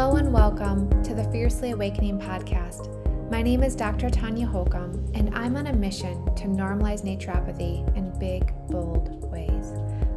[0.00, 2.88] Hello and welcome to the Fiercely Awakening podcast.
[3.30, 4.08] My name is Dr.
[4.08, 9.74] Tanya Holcomb, and I'm on a mission to normalize naturopathy in big, bold ways.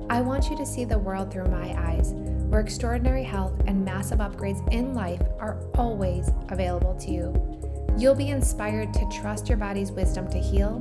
[0.10, 2.14] I want you to see the world through my eyes,
[2.48, 7.98] where extraordinary health and massive upgrades in life are always available to you.
[7.98, 10.80] You'll be inspired to trust your body's wisdom to heal,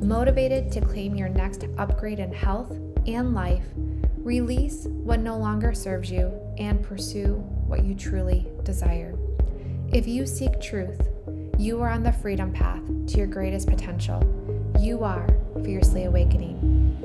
[0.00, 2.70] motivated to claim your next upgrade in health
[3.06, 3.66] and life,
[4.16, 9.14] release what no longer serves you, and pursue what you truly desire.
[9.92, 11.06] If you seek truth,
[11.58, 14.22] you are on the freedom path to your greatest potential.
[14.80, 15.28] You are
[15.62, 16.56] fiercely awakening.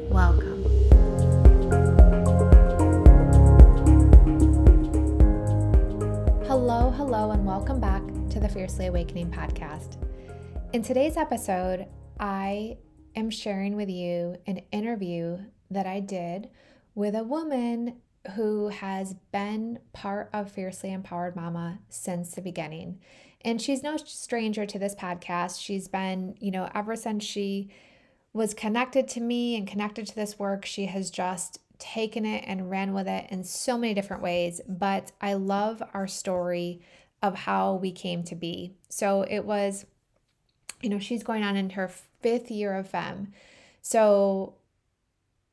[0.10, 0.64] Welcome.
[6.48, 9.98] Hello, hello, and welcome back to the Fiercely Awakening podcast.
[10.72, 11.88] In today's episode,
[12.22, 12.78] I
[13.18, 15.40] am sharing with you an interview
[15.72, 16.50] that I did
[16.96, 17.98] with a woman
[18.36, 23.00] who has been part of Fiercely Empowered Mama since the beginning.
[23.42, 25.62] And she's no stranger to this podcast.
[25.62, 27.70] She's been, you know, ever since she
[28.32, 32.70] was connected to me and connected to this work, she has just taken it and
[32.70, 34.62] ran with it in so many different ways.
[34.68, 36.82] But I love our story
[37.22, 38.74] of how we came to be.
[38.90, 39.86] So it was,
[40.82, 41.90] you know, she's going on in her
[42.22, 43.34] fifth year of FEM.
[43.82, 44.56] So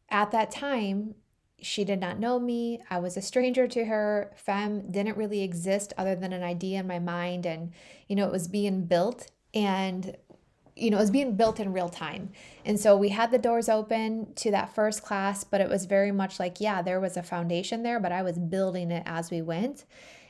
[0.08, 1.16] at that time,
[1.62, 2.80] she did not know me.
[2.90, 4.32] I was a stranger to her.
[4.36, 7.46] Fem didn't really exist other than an idea in my mind.
[7.46, 7.72] And,
[8.08, 10.16] you know, it was being built and,
[10.76, 12.30] you know, it was being built in real time.
[12.64, 16.12] And so we had the doors open to that first class, but it was very
[16.12, 19.42] much like, yeah, there was a foundation there, but I was building it as we
[19.42, 19.84] went.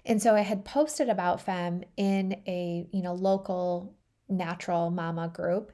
[0.04, 3.94] And so I had posted about Fem in a, you know, local
[4.28, 5.72] natural mama group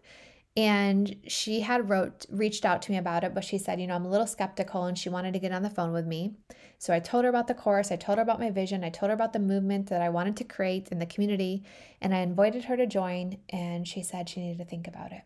[0.57, 3.95] and she had wrote reached out to me about it but she said you know
[3.95, 6.35] i'm a little skeptical and she wanted to get on the phone with me.
[6.79, 7.91] So i told her about the course.
[7.91, 8.85] I told her about my vision.
[8.85, 11.63] I told her about the movement that i wanted to create in the community.
[12.01, 15.23] And i invited her to join and she said she needed to think about it.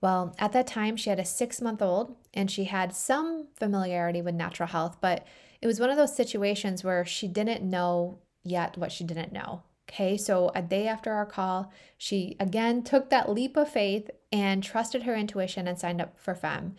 [0.00, 4.20] Well at that time she had a six month old and she had some familiarity
[4.20, 5.26] with natural health but
[5.62, 9.62] it was one of those situations where she didn't know yet what she didn't know
[9.88, 14.62] Okay, so a day after our call, she again took that leap of faith and
[14.62, 16.76] trusted her intuition and signed up for FEM.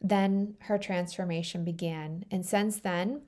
[0.00, 2.24] Then her transformation began.
[2.30, 3.22] And since then,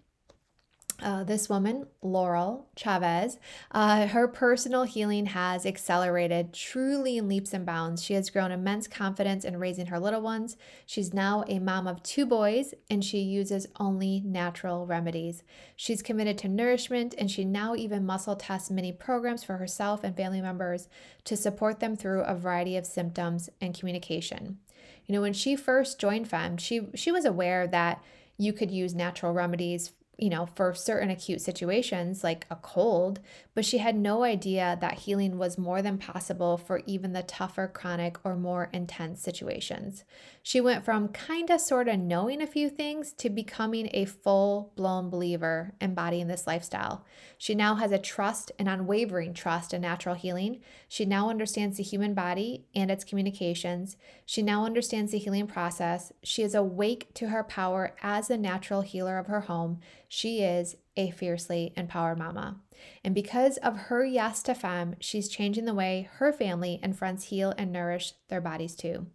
[1.00, 3.38] uh, this woman, Laurel Chavez,
[3.70, 8.03] uh, her personal healing has accelerated truly in leaps and bounds.
[8.03, 10.56] She has grown immense confidence in raising her little ones.
[10.87, 15.44] She's now a mom of two boys and she uses only natural remedies.
[15.76, 20.16] She's committed to nourishment and she now even muscle tests many programs for herself and
[20.16, 20.88] family members
[21.25, 24.58] to support them through a variety of symptoms and communication.
[25.06, 28.03] You know, when she first joined FEM, she she was aware that
[28.37, 33.20] you could use natural remedies you know, for certain acute situations like a cold,
[33.58, 37.66] but she had no idea that healing was more than possible for even the tougher,
[37.66, 40.04] chronic, or more intense situations.
[40.44, 44.72] She went from kind of sort of knowing a few things to becoming a full
[44.76, 47.04] blown believer embodying this lifestyle.
[47.36, 50.60] She now has a trust, an unwavering trust in natural healing.
[50.86, 53.96] She now understands the human body and its communications.
[54.25, 56.12] She now understands the healing process.
[56.22, 59.80] She is awake to her power as a natural healer of her home.
[60.06, 62.60] She is a fiercely empowered mama.
[63.03, 67.25] And because of her yes to FEM, she's changing the way her family and friends
[67.25, 69.06] heal and nourish their bodies too.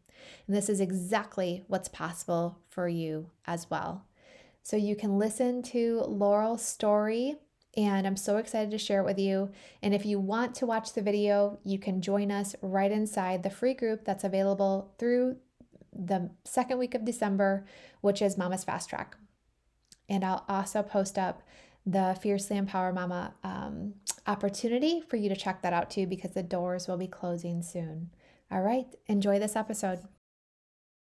[0.47, 4.05] And this is exactly what's possible for you as well.
[4.63, 7.35] So you can listen to Laurel's story,
[7.75, 9.51] and I'm so excited to share it with you.
[9.81, 13.49] And if you want to watch the video, you can join us right inside the
[13.49, 15.35] free group that's available through
[15.91, 17.65] the second week of December,
[17.99, 19.17] which is Mama's Fast Track.
[20.07, 21.43] And I'll also post up
[21.85, 23.93] the Fiercely Empower Mama um,
[24.25, 28.09] opportunity for you to check that out too, because the doors will be closing soon.
[28.51, 29.99] All right, enjoy this episode.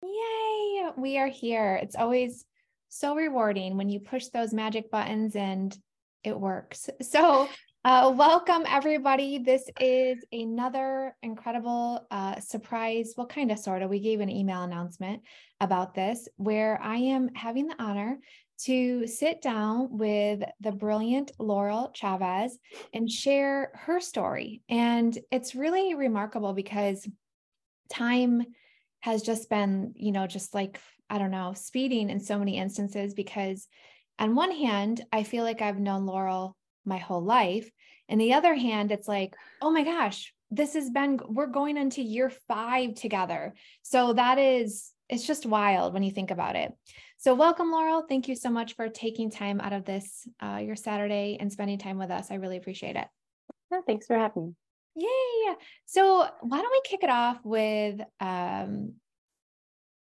[0.04, 1.80] Yay, we are here.
[1.82, 2.46] It's always
[2.90, 5.76] so rewarding when you push those magic buttons and
[6.24, 6.90] it works.
[7.02, 7.48] So,
[7.86, 9.38] uh, welcome everybody.
[9.40, 13.14] This is another incredible uh, surprise.
[13.16, 13.90] Well, kind of, sort of.
[13.90, 15.22] We gave an email announcement
[15.62, 18.20] about this where I am having the honor
[18.66, 22.58] to sit down with the brilliant Laurel Chavez
[22.94, 24.62] and share her story.
[24.70, 27.08] And it's really remarkable because
[27.92, 28.44] time
[29.02, 30.80] has just been, you know, just like,
[31.10, 33.14] I don't know, speeding in so many instances.
[33.14, 33.68] Because
[34.20, 37.70] on one hand, I feel like I've known Laurel my whole life.
[38.10, 42.02] And the other hand, it's like, oh my gosh, this has been, we're going into
[42.02, 43.54] year five together.
[43.84, 46.72] So that is it's just wild when you think about it.
[47.18, 48.06] So welcome, Laurel.
[48.08, 51.80] Thank you so much for taking time out of this uh, your Saturday and spending
[51.80, 52.32] time with us.
[52.32, 53.08] I really appreciate it.
[53.72, 54.54] Yeah, thanks for having me.
[54.96, 55.56] Yay!
[55.86, 58.94] So why don't we kick it off with um,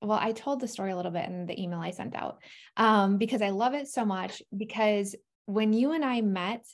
[0.00, 2.38] well, I told the story a little bit in the email I sent out
[2.76, 4.42] um, because I love it so much.
[4.56, 5.16] Because
[5.46, 6.64] when you and I met,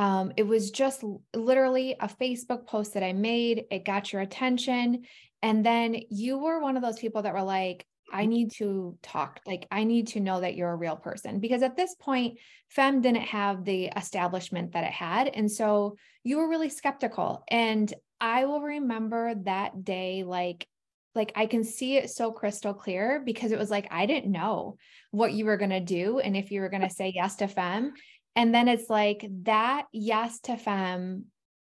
[0.00, 1.04] um, it was just
[1.36, 3.64] literally a Facebook post that I made.
[3.70, 5.02] It got your attention.
[5.42, 9.40] And then you were one of those people that were like, I need to talk.
[9.46, 12.38] Like, I need to know that you're a real person because at this point,
[12.70, 15.28] Fem didn't have the establishment that it had.
[15.28, 17.44] And so you were really skeptical.
[17.50, 17.92] And
[18.22, 20.66] I will remember that day like
[21.14, 24.76] like I can see it so crystal clear because it was like I didn't know
[25.10, 27.48] what you were going to do and if you were going to say yes to
[27.48, 27.92] fem
[28.36, 31.24] and then it's like that yes to fem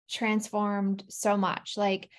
[0.10, 2.10] transformed so much like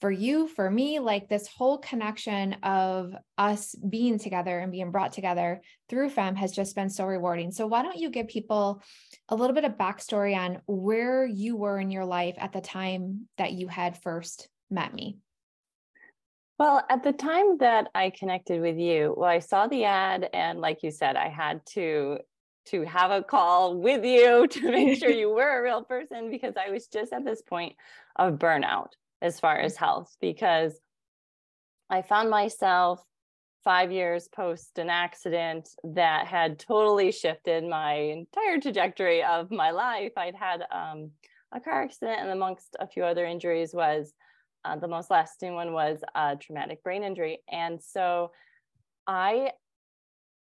[0.00, 5.12] for you for me like this whole connection of us being together and being brought
[5.12, 7.50] together through fem has just been so rewarding.
[7.50, 8.82] So why don't you give people
[9.28, 13.28] a little bit of backstory on where you were in your life at the time
[13.36, 15.18] that you had first met me?
[16.58, 20.60] Well, at the time that I connected with you, well, I saw the ad, and
[20.60, 22.18] like you said, I had to
[22.66, 26.54] to have a call with you to make sure you were a real person because
[26.56, 27.74] I was just at this point
[28.16, 28.92] of burnout
[29.22, 30.78] as far as health because
[31.88, 33.02] I found myself
[33.64, 40.12] five years post an accident that had totally shifted my entire trajectory of my life.
[40.16, 41.10] I'd had um,
[41.52, 44.14] a car accident, and amongst a few other injuries, was
[44.64, 47.40] uh, the most lasting one was a traumatic brain injury.
[47.50, 48.30] And so
[49.06, 49.50] I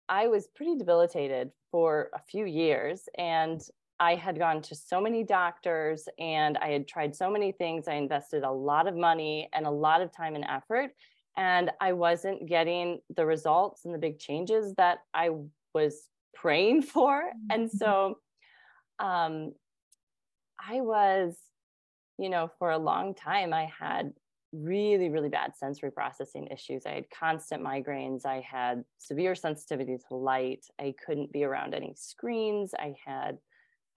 [0.09, 3.61] I was pretty debilitated for a few years and
[3.99, 7.87] I had gone to so many doctors and I had tried so many things.
[7.87, 10.91] I invested a lot of money and a lot of time and effort
[11.35, 15.31] and I wasn't getting the results and the big changes that I
[15.73, 17.23] was praying for.
[17.49, 17.77] And mm-hmm.
[17.77, 18.19] so
[18.99, 19.53] um,
[20.59, 21.35] I was
[22.17, 24.11] you know, for a long time, I had
[24.53, 26.85] really, really bad sensory processing issues.
[26.85, 28.25] I had constant migraines.
[28.25, 30.65] I had severe sensitivity to light.
[30.79, 32.73] I couldn't be around any screens.
[32.77, 33.37] I had,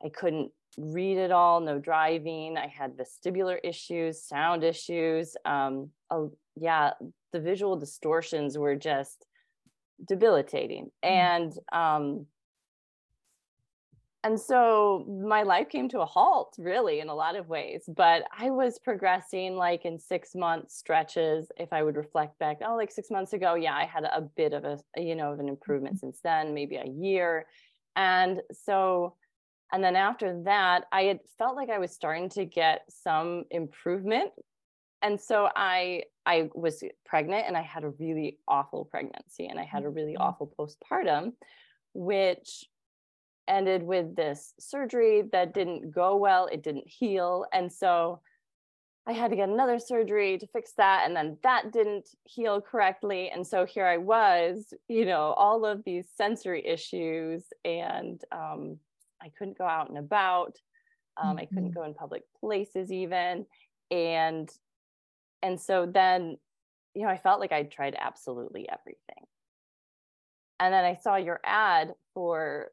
[0.05, 2.57] I couldn't read at all, no driving.
[2.57, 5.37] I had vestibular issues, sound issues.
[5.45, 6.93] Um, oh, yeah,
[7.33, 9.27] the visual distortions were just
[10.07, 10.91] debilitating.
[11.05, 11.09] Mm.
[11.09, 12.27] And um,
[14.23, 18.25] and so my life came to a halt really in a lot of ways but
[18.37, 22.91] i was progressing like in six month stretches if i would reflect back oh like
[22.91, 25.95] six months ago yeah i had a bit of a you know of an improvement
[25.95, 26.07] mm-hmm.
[26.07, 27.47] since then maybe a year
[27.97, 29.15] and so
[29.73, 34.31] and then after that i had felt like i was starting to get some improvement
[35.03, 39.65] and so i i was pregnant and i had a really awful pregnancy and i
[39.65, 40.23] had a really mm-hmm.
[40.23, 41.33] awful postpartum
[41.93, 42.67] which
[43.51, 47.45] ended with this surgery that didn't go well, it didn't heal.
[47.53, 48.21] And so
[49.07, 51.03] I had to get another surgery to fix that.
[51.05, 53.31] And then that didn't heal correctly.
[53.31, 58.79] And so here I was, you know, all of these sensory issues, and um,
[59.21, 60.59] I couldn't go out and about.
[61.17, 61.39] Um, mm-hmm.
[61.39, 61.81] I couldn't mm-hmm.
[61.81, 63.47] go in public places even.
[63.91, 64.49] And
[65.43, 66.37] and so then,
[66.95, 69.27] you know, I felt like I'd tried absolutely everything.
[70.61, 72.71] And then I saw your ad for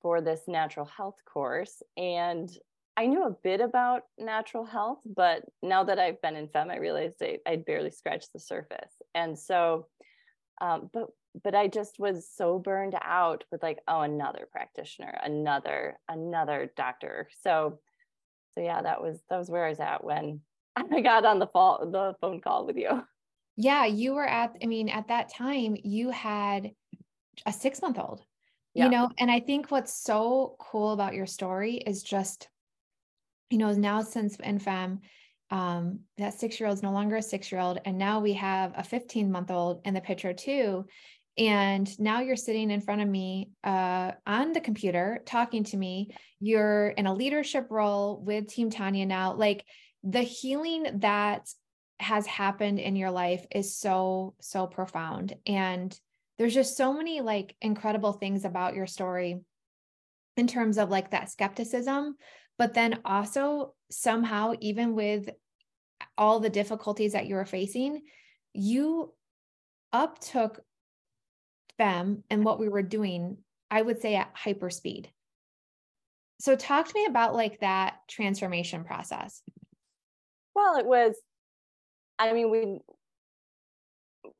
[0.00, 2.50] for this natural health course and
[2.96, 6.76] I knew a bit about natural health, but now that I've been in FEM, I
[6.76, 8.92] realized I, would barely scratched the surface.
[9.14, 9.86] And so,
[10.60, 11.08] um, but
[11.42, 17.28] but I just was so burned out with like, oh, another practitioner, another another doctor.
[17.40, 17.78] So,
[18.54, 20.40] so yeah, that was that was where I was at when
[20.76, 23.02] I got on the fall the phone call with you.
[23.56, 24.54] Yeah, you were at.
[24.62, 26.72] I mean, at that time, you had
[27.46, 28.22] a six month old
[28.74, 28.84] yeah.
[28.84, 32.48] you know and i think what's so cool about your story is just
[33.50, 35.00] you know now since in FEM
[35.50, 38.32] um, that six year old is no longer a six year old and now we
[38.32, 40.86] have a 15 month old in the picture too
[41.36, 46.08] and now you're sitting in front of me uh, on the computer talking to me
[46.40, 49.64] you're in a leadership role with team tanya now like
[50.02, 51.46] the healing that
[52.00, 55.98] has happened in your life is so so profound and
[56.42, 59.38] there's just so many like incredible things about your story
[60.36, 62.16] in terms of like that skepticism
[62.58, 65.30] but then also somehow even with
[66.18, 68.02] all the difficulties that you were facing
[68.54, 69.14] you
[69.92, 70.58] uptook
[71.78, 73.36] them and what we were doing
[73.70, 75.08] i would say at hyper speed
[76.40, 79.42] so talk to me about like that transformation process.
[80.56, 81.14] Well it was
[82.18, 82.80] i mean we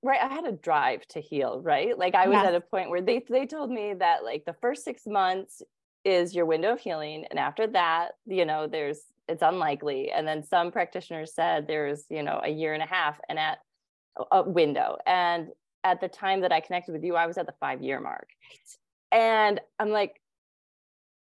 [0.02, 1.98] right i had a drive to heal right?
[1.98, 2.46] Like i was yes.
[2.46, 5.62] at a point where they they told me that like the first 6 months
[6.04, 10.10] is your window of healing and after that you know there's it's unlikely.
[10.10, 13.58] And then some practitioners said there's you know a year and a half and at
[14.30, 14.98] a window.
[15.06, 15.48] And
[15.84, 18.28] at the time that i connected with you i was at the 5 year mark.
[19.10, 20.20] And i'm like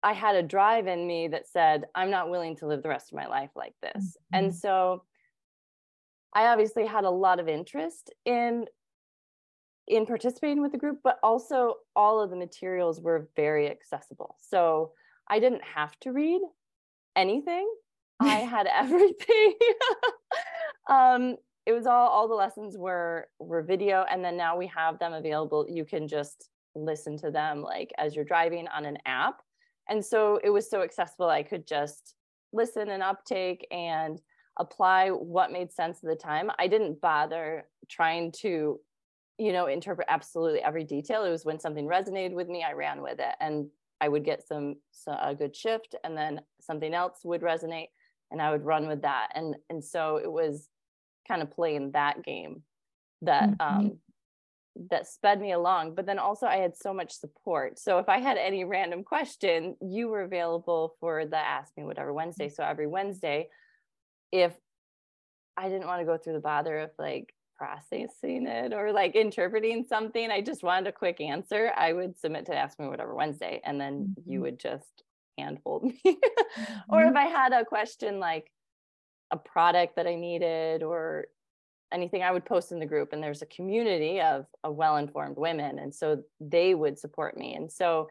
[0.03, 3.13] i had a drive in me that said i'm not willing to live the rest
[3.13, 4.17] of my life like this.
[4.17, 4.39] Mm-hmm.
[4.39, 5.03] and so
[6.39, 8.67] i obviously had a lot of interest in
[9.89, 14.37] in participating with the group, but also all of the materials were very accessible.
[14.41, 14.93] So
[15.29, 16.41] I didn't have to read
[17.17, 17.69] anything.
[18.21, 19.55] I had everything.
[20.89, 24.99] um, it was all all the lessons were were video, and then now we have
[24.99, 25.67] them available.
[25.69, 29.41] You can just listen to them like as you're driving on an app.
[29.89, 31.29] And so it was so accessible.
[31.29, 32.15] I could just
[32.53, 34.21] listen and uptake and
[34.59, 36.51] apply what made sense at the time.
[36.59, 38.81] I didn't bother trying to
[39.39, 41.25] you know, interpret absolutely every detail.
[41.25, 43.69] It was when something resonated with me, I ran with it, and
[44.01, 47.89] I would get some, some a good shift, and then something else would resonate,
[48.31, 49.29] and I would run with that.
[49.35, 50.69] And and so it was
[51.27, 52.63] kind of playing that game
[53.23, 53.77] that mm-hmm.
[53.79, 53.99] um,
[54.91, 55.95] that sped me along.
[55.95, 57.79] But then also I had so much support.
[57.79, 62.13] So if I had any random question, you were available for the Ask Me Whatever
[62.13, 62.49] Wednesday.
[62.49, 63.49] So every Wednesday,
[64.33, 64.55] if
[65.57, 69.85] I didn't want to go through the bother of like processing it or like interpreting
[69.89, 73.61] something, I just wanted a quick answer, I would submit to Ask Me Whatever Wednesday,
[73.65, 74.31] and then mm-hmm.
[74.31, 75.03] you would just
[75.37, 76.01] handhold me.
[76.07, 76.75] mm-hmm.
[76.89, 78.51] Or if I had a question like
[79.31, 81.27] a product that I needed or
[81.93, 85.37] anything, I would post in the group, and there's a community of, of well informed
[85.37, 85.79] women.
[85.79, 87.55] And so they would support me.
[87.55, 88.09] And so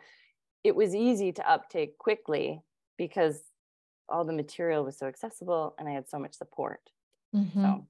[0.63, 2.61] it was easy to uptake quickly
[2.97, 3.39] because
[4.09, 6.79] all the material was so accessible and I had so much support.
[7.35, 7.61] Mm-hmm.
[7.61, 7.87] So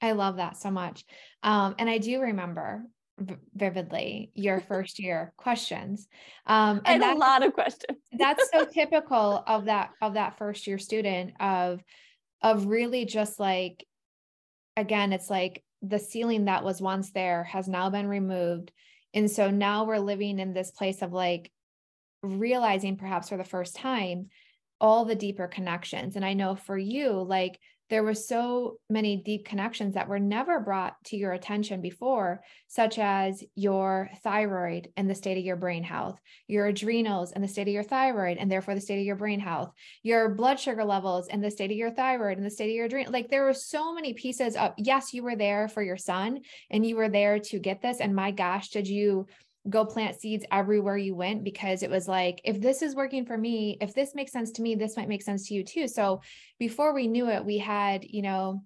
[0.00, 1.04] I love that so much.
[1.42, 2.84] Um, and I do remember
[3.18, 6.08] v- vividly your first year questions.
[6.46, 7.98] Um, and, and a lot of questions.
[8.12, 11.82] that's so typical of that of that first year student of
[12.42, 13.84] of really just like
[14.76, 18.70] again, it's like the ceiling that was once there has now been removed.
[19.12, 21.50] And so now we're living in this place of like
[22.22, 24.28] realizing perhaps for the first time
[24.80, 26.16] all the deeper connections.
[26.16, 27.58] And I know for you, like
[27.90, 32.98] there were so many deep connections that were never brought to your attention before, such
[32.98, 37.66] as your thyroid and the state of your brain health, your adrenals and the state
[37.66, 41.28] of your thyroid, and therefore the state of your brain health, your blood sugar levels
[41.28, 43.12] and the state of your thyroid and the state of your adrenal.
[43.12, 46.84] Like there were so many pieces of, yes, you were there for your son and
[46.84, 48.00] you were there to get this.
[48.00, 49.26] And my gosh, did you
[49.68, 53.36] go plant seeds everywhere you went because it was like if this is working for
[53.36, 55.88] me if this makes sense to me this might make sense to you too.
[55.88, 56.22] So
[56.58, 58.62] before we knew it we had you know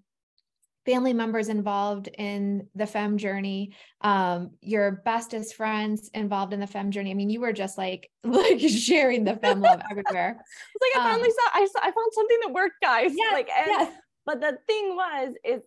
[0.84, 3.72] family members involved in the fem journey.
[4.00, 7.10] Um your bestest friends involved in the fem journey.
[7.10, 10.36] I mean you were just like like sharing the fem love everywhere.
[10.74, 13.12] It's like i finally um, saw I, saw I found something that worked guys.
[13.14, 13.90] Yeah, like and, yeah.
[14.26, 15.62] but the thing was is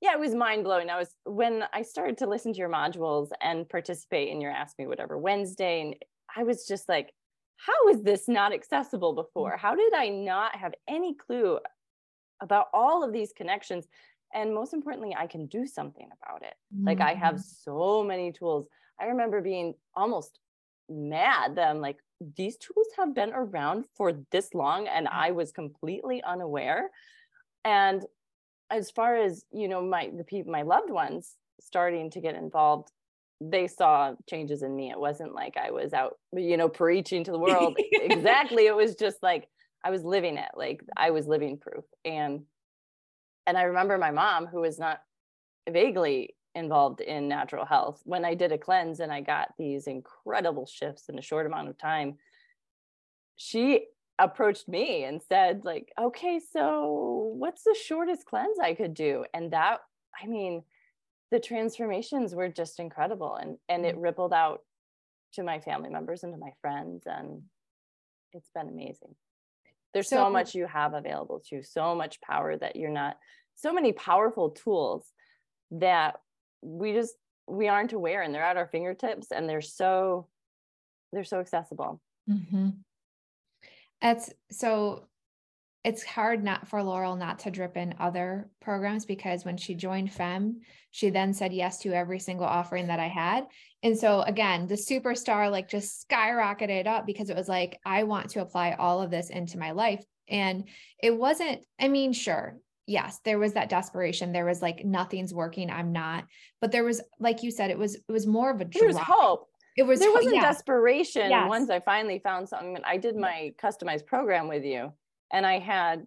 [0.00, 0.88] yeah, it was mind blowing.
[0.88, 4.78] I was when I started to listen to your modules and participate in your Ask
[4.78, 5.94] Me Whatever Wednesday, and
[6.34, 7.12] I was just like,
[7.56, 9.56] how is this not accessible before?
[9.56, 11.58] How did I not have any clue
[12.40, 13.86] about all of these connections?
[14.32, 16.54] And most importantly, I can do something about it.
[16.74, 16.86] Mm-hmm.
[16.86, 17.70] Like I have mm-hmm.
[17.70, 18.66] so many tools.
[18.98, 20.38] I remember being almost
[20.88, 21.98] mad that I'm like,
[22.36, 26.90] these tools have been around for this long and I was completely unaware.
[27.64, 28.04] And
[28.70, 32.90] as far as you know my the people my loved ones starting to get involved
[33.42, 34.90] they saw changes in me.
[34.90, 37.76] It wasn't like i was out you know preaching to the world.
[37.92, 38.66] Exactly.
[38.66, 39.48] It was just like
[39.84, 40.50] i was living it.
[40.54, 41.84] Like i was living proof.
[42.04, 42.42] And
[43.46, 45.00] and i remember my mom who was not
[45.68, 50.66] vaguely involved in natural health when i did a cleanse and i got these incredible
[50.66, 52.16] shifts in a short amount of time
[53.36, 53.86] she
[54.20, 59.52] approached me and said like okay so what's the shortest cleanse i could do and
[59.52, 59.78] that
[60.22, 60.62] i mean
[61.30, 64.02] the transformations were just incredible and and it mm.
[64.02, 64.60] rippled out
[65.32, 67.42] to my family members and to my friends and
[68.32, 69.14] it's been amazing
[69.94, 73.16] there's so, so much you have available to you so much power that you're not
[73.54, 75.06] so many powerful tools
[75.70, 76.20] that
[76.62, 77.14] we just
[77.46, 80.26] we aren't aware and they're at our fingertips and they're so
[81.12, 82.68] they're so accessible mm-hmm.
[84.02, 85.06] It's so
[85.82, 90.12] it's hard not for Laurel not to drip in other programs because when she joined
[90.12, 93.46] FEM, she then said yes to every single offering that I had.
[93.82, 98.30] And so again, the superstar like just skyrocketed up because it was like, I want
[98.30, 100.04] to apply all of this into my life.
[100.28, 100.64] And
[101.02, 104.32] it wasn't, I mean, sure, yes, there was that desperation.
[104.32, 105.70] There was like nothing's working.
[105.70, 106.24] I'm not.
[106.60, 108.98] But there was, like you said, it was it was more of a there was
[108.98, 109.48] hope.
[109.76, 110.42] It was there wasn't yeah.
[110.42, 111.30] desperation.
[111.30, 111.48] Yes.
[111.48, 114.92] Once I finally found something, I did my customized program with you,
[115.32, 116.06] and I had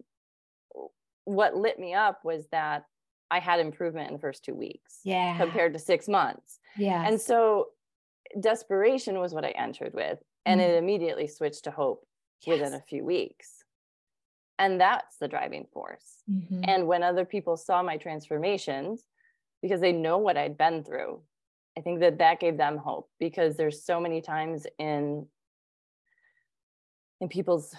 [1.24, 2.84] what lit me up was that
[3.30, 5.00] I had improvement in the first two weeks.
[5.04, 5.36] Yeah.
[5.38, 6.60] Compared to six months.
[6.76, 7.06] Yeah.
[7.06, 7.68] And so
[8.38, 10.18] desperation was what I entered with.
[10.46, 10.64] And mm.
[10.64, 12.06] it immediately switched to hope
[12.42, 12.60] yes.
[12.60, 13.64] within a few weeks.
[14.58, 16.22] And that's the driving force.
[16.30, 16.60] Mm-hmm.
[16.64, 19.02] And when other people saw my transformations,
[19.62, 21.22] because they know what I'd been through,
[21.76, 25.26] I think that that gave them hope because there's so many times in
[27.20, 27.74] in people's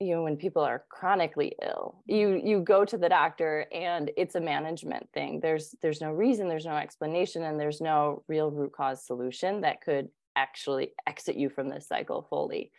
[0.00, 4.34] you know when people are chronically ill you you go to the doctor and it's
[4.34, 5.40] a management thing.
[5.40, 9.80] There's there's no reason there's no explanation and there's no real root cause solution that
[9.80, 12.70] could actually exit you from this cycle fully.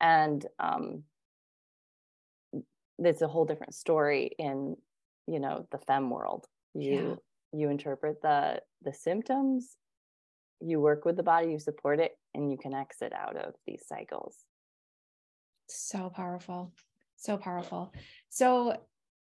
[0.00, 1.04] And um
[2.98, 4.76] it's a whole different story in
[5.26, 6.46] you know the fem world.
[6.74, 7.18] You.
[7.56, 9.76] You interpret the the symptoms
[10.60, 13.84] you work with the body you support it and you can exit out of these
[13.86, 14.36] cycles
[15.68, 16.72] so powerful
[17.16, 17.92] so powerful
[18.28, 18.76] so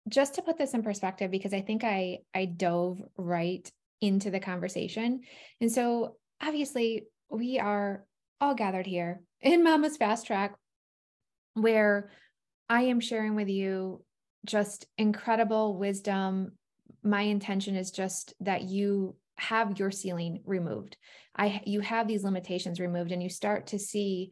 [0.08, 3.72] just to put this in perspective because i think i i dove right
[4.02, 5.22] into the conversation
[5.60, 8.06] and so obviously we are
[8.40, 10.56] all gathered here in mama's fast track
[11.54, 12.10] where
[12.70, 14.04] I am sharing with you
[14.46, 16.54] just incredible wisdom.
[17.04, 20.98] My intention is just that you have your ceiling removed.
[21.36, 24.32] I you have these limitations removed and you start to see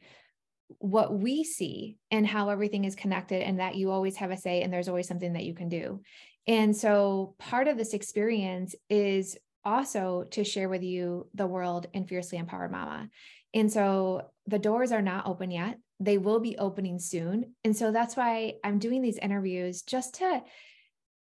[0.80, 4.62] what we see and how everything is connected and that you always have a say
[4.62, 6.02] and there's always something that you can do.
[6.46, 12.06] And so part of this experience is also to share with you the world in
[12.06, 13.10] Fiercely Empowered Mama.
[13.54, 17.56] And so the doors are not open yet they will be opening soon.
[17.64, 20.42] And so that's why I'm doing these interviews just to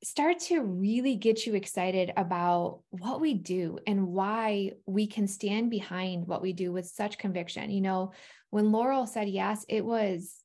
[0.05, 5.71] start to really get you excited about what we do and why we can stand
[5.71, 7.71] behind what we do with such conviction.
[7.71, 8.13] You know,
[8.51, 10.41] when Laurel said yes, it was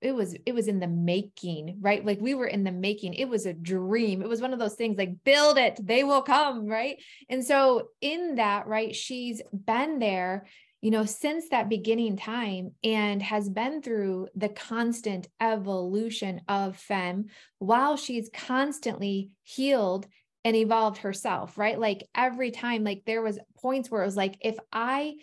[0.00, 2.04] it was it was in the making right?
[2.04, 3.14] Like we were in the making.
[3.14, 4.22] It was a dream.
[4.22, 5.78] It was one of those things like build it.
[5.80, 6.96] They will come right?
[7.28, 10.46] And so in that right she's been there
[10.80, 17.26] you know, since that beginning time and has been through the constant evolution of Fem
[17.58, 20.06] while she's constantly healed
[20.44, 21.78] and evolved herself, right?
[21.78, 25.16] Like every time, like there was points where it was like, if I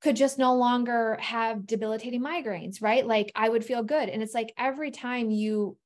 [0.00, 3.06] could just no longer have debilitating migraines, right?
[3.06, 4.08] Like I would feel good.
[4.08, 5.76] And it's like every time you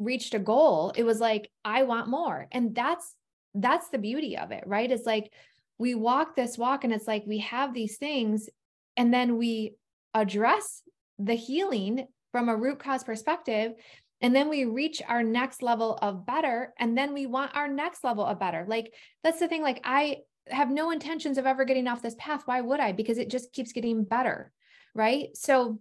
[0.00, 2.48] reached a goal, it was like, I want more.
[2.50, 3.14] And that's
[3.54, 4.90] that's the beauty of it, right?
[4.90, 5.30] It's like
[5.78, 8.48] we walk this walk and it's like we have these things
[8.96, 9.74] and then we
[10.14, 10.82] address
[11.18, 13.72] the healing from a root cause perspective
[14.20, 18.04] and then we reach our next level of better and then we want our next
[18.04, 18.64] level of better.
[18.68, 22.42] Like that's the thing like i have no intentions of ever getting off this path.
[22.46, 22.92] Why would i?
[22.92, 24.52] Because it just keeps getting better
[24.94, 25.36] right?
[25.36, 25.80] So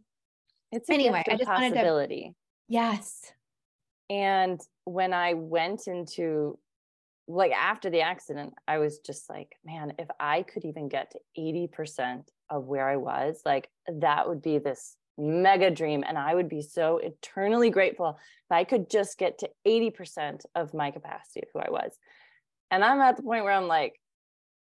[0.72, 2.36] it's anyway i just possibility wanted to,
[2.70, 3.34] yes.
[4.10, 6.58] And when i went into
[7.28, 11.20] like after the accident, I was just like, man, if I could even get to
[11.38, 16.04] 80% of where I was, like that would be this mega dream.
[16.08, 20.74] And I would be so eternally grateful if I could just get to 80% of
[20.74, 21.98] my capacity of who I was.
[22.70, 24.00] And I'm at the point where I'm like,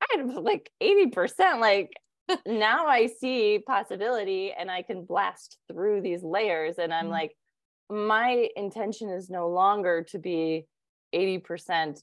[0.00, 1.60] I have like 80%.
[1.60, 1.92] Like
[2.46, 6.76] now I see possibility and I can blast through these layers.
[6.78, 7.12] And I'm mm-hmm.
[7.12, 7.36] like,
[7.90, 10.66] my intention is no longer to be
[11.14, 12.00] 80%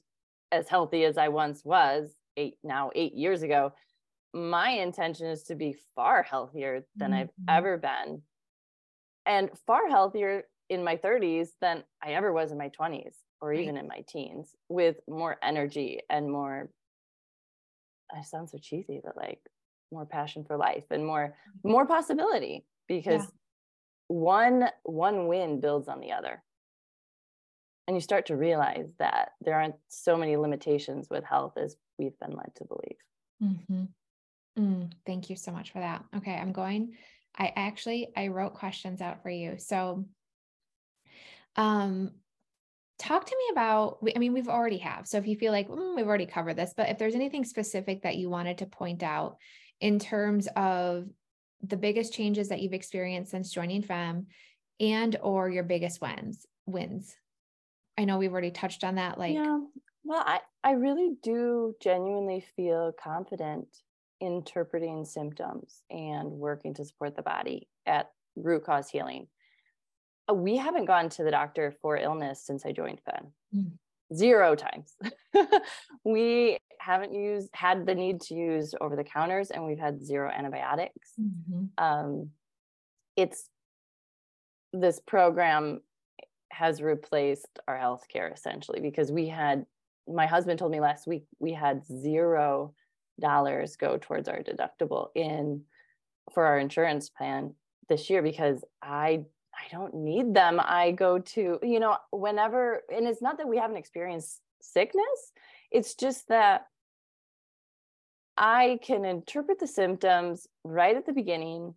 [0.52, 3.72] as healthy as I once was eight now eight years ago,
[4.32, 7.20] my intention is to be far healthier than mm-hmm.
[7.20, 8.22] I've ever been
[9.26, 13.60] and far healthier in my 30s than I ever was in my 20s or right.
[13.60, 16.70] even in my teens with more energy and more
[18.14, 19.40] I sound so cheesy but like
[19.90, 21.34] more passion for life and more
[21.64, 23.28] more possibility because yeah.
[24.08, 26.42] one one win builds on the other
[27.92, 32.18] and you start to realize that there aren't so many limitations with health as we've
[32.18, 32.96] been led to believe.
[33.42, 34.62] Mm-hmm.
[34.62, 36.02] mm, thank you so much for that.
[36.16, 36.94] Okay i'm going
[37.36, 39.56] i actually i wrote questions out for you.
[39.58, 40.06] So
[41.56, 42.12] um
[42.98, 45.96] talk to me about i mean we've already have so if you feel like mm,
[45.96, 49.36] we've already covered this but if there's anything specific that you wanted to point out
[49.80, 51.08] in terms of
[51.62, 54.26] the biggest changes that you've experienced since joining fem
[54.80, 57.16] and or your biggest wins wins
[57.98, 59.18] I know we've already touched on that.
[59.18, 59.60] Like, yeah.
[60.04, 63.68] Well, I, I really do genuinely feel confident
[64.20, 69.26] interpreting symptoms and working to support the body at root cause healing.
[70.30, 73.32] Uh, we haven't gone to the doctor for illness since I joined Fem.
[73.54, 73.72] Mm.
[74.14, 74.94] zero times.
[76.04, 80.30] we haven't used had the need to use over the counters and we've had zero
[80.30, 81.12] antibiotics.
[81.20, 81.84] Mm-hmm.
[81.84, 82.30] Um,
[83.16, 83.48] it's
[84.72, 85.80] this program
[86.52, 89.64] has replaced our healthcare essentially because we had
[90.08, 92.74] my husband told me last week we had zero
[93.20, 95.62] dollars go towards our deductible in
[96.32, 97.54] for our insurance plan
[97.88, 100.58] this year because I I don't need them.
[100.62, 105.32] I go to, you know, whenever, and it's not that we haven't experienced sickness,
[105.70, 106.66] it's just that
[108.36, 111.74] I can interpret the symptoms right at the beginning.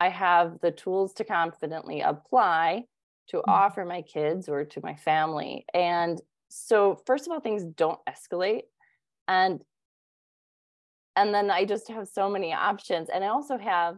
[0.00, 2.84] I have the tools to confidently apply
[3.28, 3.50] to mm-hmm.
[3.50, 5.64] offer my kids or to my family.
[5.74, 8.62] And so first of all things don't escalate.
[9.26, 9.60] And
[11.16, 13.08] and then I just have so many options.
[13.12, 13.96] And I also have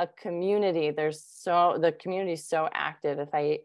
[0.00, 0.90] a community.
[0.90, 3.18] There's so the community is so active.
[3.18, 3.58] If i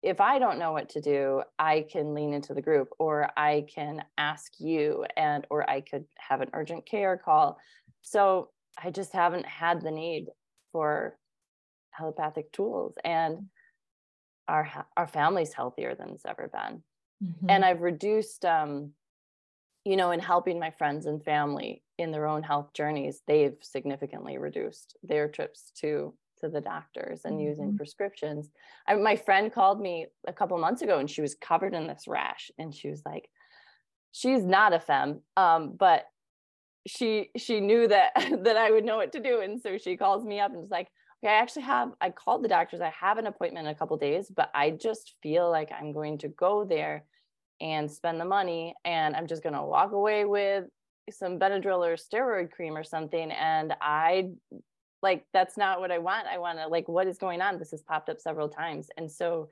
[0.00, 3.66] if i don't know what to do i can lean into the group or i
[3.74, 7.58] can ask you and or i could have an urgent care call.
[8.02, 8.50] So
[8.82, 10.26] i just haven't had the need
[10.72, 11.16] for
[11.98, 12.94] allopathic tools.
[13.04, 13.48] And
[14.48, 16.82] our our family's healthier than it's ever been
[17.22, 17.50] mm-hmm.
[17.50, 18.92] and i've reduced um
[19.84, 24.38] you know in helping my friends and family in their own health journeys they've significantly
[24.38, 27.48] reduced their trips to to the doctors and mm-hmm.
[27.48, 28.48] using prescriptions
[28.86, 32.04] I, my friend called me a couple months ago and she was covered in this
[32.06, 33.28] rash and she was like
[34.12, 36.04] she's not a femme um, but
[36.86, 38.12] she she knew that
[38.44, 40.70] that i would know what to do and so she calls me up and was
[40.70, 40.88] like
[41.22, 43.96] okay i actually have i called the doctors i have an appointment in a couple
[43.96, 47.04] days but i just feel like i'm going to go there
[47.60, 50.64] and spend the money and i'm just going to walk away with
[51.10, 54.28] some benadryl or steroid cream or something and i
[55.02, 56.26] like that's not what i want.
[56.26, 57.58] I want to like what is going on?
[57.58, 59.48] This has popped up several times and so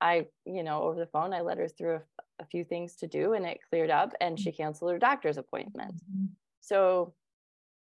[0.00, 3.06] i you know over the phone i let her through a, a few things to
[3.06, 5.94] do and it cleared up and she canceled her doctor's appointment.
[5.94, 6.26] Mm-hmm.
[6.60, 7.14] so,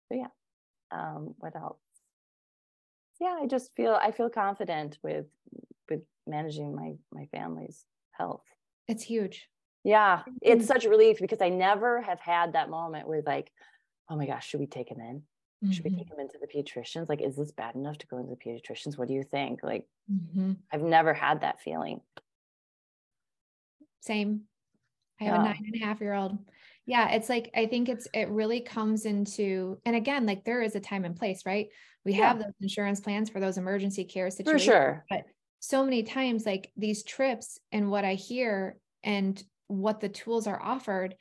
[0.09, 0.29] so yeah.
[0.92, 1.84] Um what else
[3.20, 5.27] yeah i just feel i feel confident with
[5.88, 8.44] with managing my my family's health
[8.88, 9.48] it's huge
[9.85, 13.53] yeah, it's such a relief because I never have had that moment where like,
[14.09, 15.16] oh my gosh, should we take him in?
[15.16, 15.70] Mm-hmm.
[15.72, 16.20] Should we take mm-hmm.
[16.20, 17.09] him into the pediatricians?
[17.09, 18.96] Like, is this bad enough to go into the pediatricians?
[18.96, 19.61] What do you think?
[19.62, 20.53] Like, mm-hmm.
[20.72, 22.00] I've never had that feeling.
[24.00, 24.42] Same.
[25.20, 25.40] I have yeah.
[25.40, 26.38] a nine and a half year old.
[26.87, 30.75] Yeah, it's like I think it's it really comes into and again, like there is
[30.75, 31.68] a time and place, right?
[32.05, 32.29] We yeah.
[32.29, 34.62] have those insurance plans for those emergency care situations.
[34.62, 35.05] For sure.
[35.09, 35.25] But
[35.61, 40.61] so many times, like these trips and what I hear and what the tools are
[40.61, 41.14] offered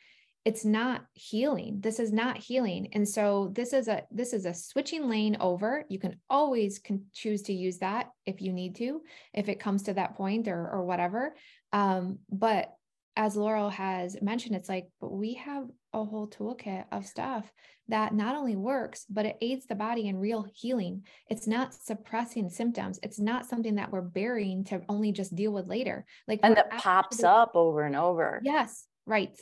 [0.45, 4.53] it's not healing this is not healing and so this is a this is a
[4.53, 9.01] switching lane over you can always can choose to use that if you need to
[9.33, 11.33] if it comes to that point or or whatever
[11.71, 12.73] um but
[13.15, 17.51] as laurel has mentioned it's like but we have a whole toolkit of stuff
[17.87, 21.03] that not only works but it aids the body in real healing.
[21.29, 22.99] It's not suppressing symptoms.
[23.03, 26.05] It's not something that we're burying to only just deal with later.
[26.27, 28.41] Like and that pops up over and over.
[28.43, 29.37] Yes right.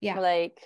[0.00, 0.18] Yeah.
[0.18, 0.58] Like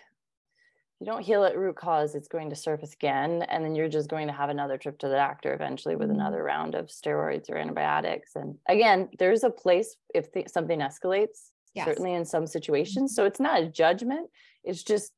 [1.01, 4.09] you don't heal at root cause it's going to surface again and then you're just
[4.09, 6.20] going to have another trip to the doctor eventually with mm-hmm.
[6.20, 8.35] another round of steroids or antibiotics.
[8.35, 11.86] And again there's a place if th- something escalates yes.
[11.86, 14.28] certainly in some situations so it's not a judgment
[14.64, 15.12] it's just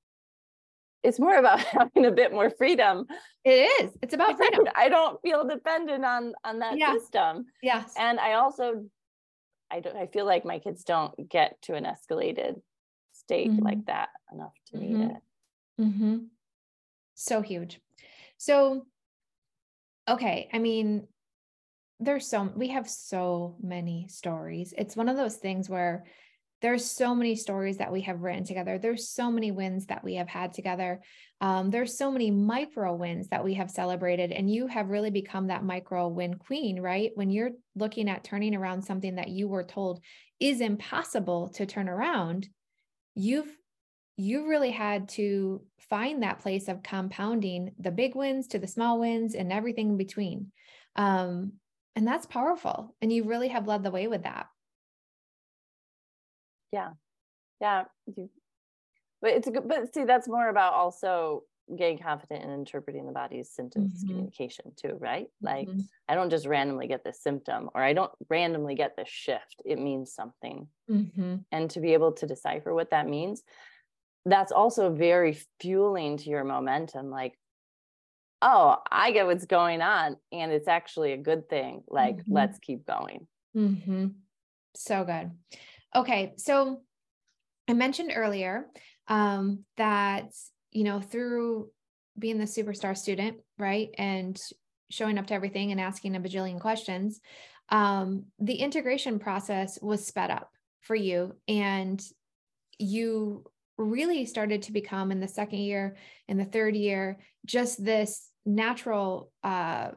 [1.03, 3.07] it's more about having a bit more freedom
[3.45, 6.93] it is it's about freedom i don't feel dependent on on that yeah.
[6.93, 8.85] system yes and i also
[9.71, 12.61] i don't i feel like my kids don't get to an escalated
[13.13, 13.65] state mm-hmm.
[13.65, 15.01] like that enough to mm-hmm.
[15.01, 15.23] need it
[15.81, 16.17] mm-hmm.
[17.15, 17.81] so huge
[18.37, 18.85] so
[20.09, 21.07] okay i mean
[22.01, 26.05] there's so we have so many stories it's one of those things where
[26.61, 28.79] there's so many stories that we have written together.
[28.79, 31.01] There's so many wins that we have had together.
[31.41, 35.47] Um, there's so many micro wins that we have celebrated and you have really become
[35.49, 37.13] that micro win queen right?
[37.15, 40.01] When you're looking at turning around something that you were told
[40.41, 42.49] is impossible to turn around
[43.15, 43.49] you've
[44.17, 48.99] you really had to find that place of compounding the big wins to the small
[48.99, 50.51] wins and everything in between.
[50.97, 51.53] Um,
[51.95, 54.47] and that's powerful and you really have led the way with that
[56.73, 56.91] yeah
[57.61, 61.43] yeah but it's a good but see that's more about also
[61.77, 64.09] getting confident in interpreting the body's symptoms mm-hmm.
[64.09, 65.81] communication too right like mm-hmm.
[66.09, 69.79] i don't just randomly get this symptom or i don't randomly get this shift it
[69.79, 71.37] means something mm-hmm.
[71.53, 73.43] and to be able to decipher what that means
[74.25, 77.35] that's also very fueling to your momentum like
[78.41, 82.35] oh i get what's going on and it's actually a good thing like mm-hmm.
[82.35, 84.07] let's keep going mm-hmm.
[84.75, 85.31] so good
[85.95, 86.83] Okay, so
[87.69, 88.67] I mentioned earlier
[89.09, 90.33] um, that,
[90.71, 91.71] you know, through
[92.19, 93.89] being the superstar student, right?
[93.97, 94.41] And
[94.91, 97.21] showing up to everything and asking a bajillion questions,
[97.69, 101.35] um, the integration process was sped up for you.
[101.47, 102.03] And
[102.79, 103.45] you
[103.77, 105.97] really started to become in the second year,
[106.27, 109.91] in the third year, just this natural uh,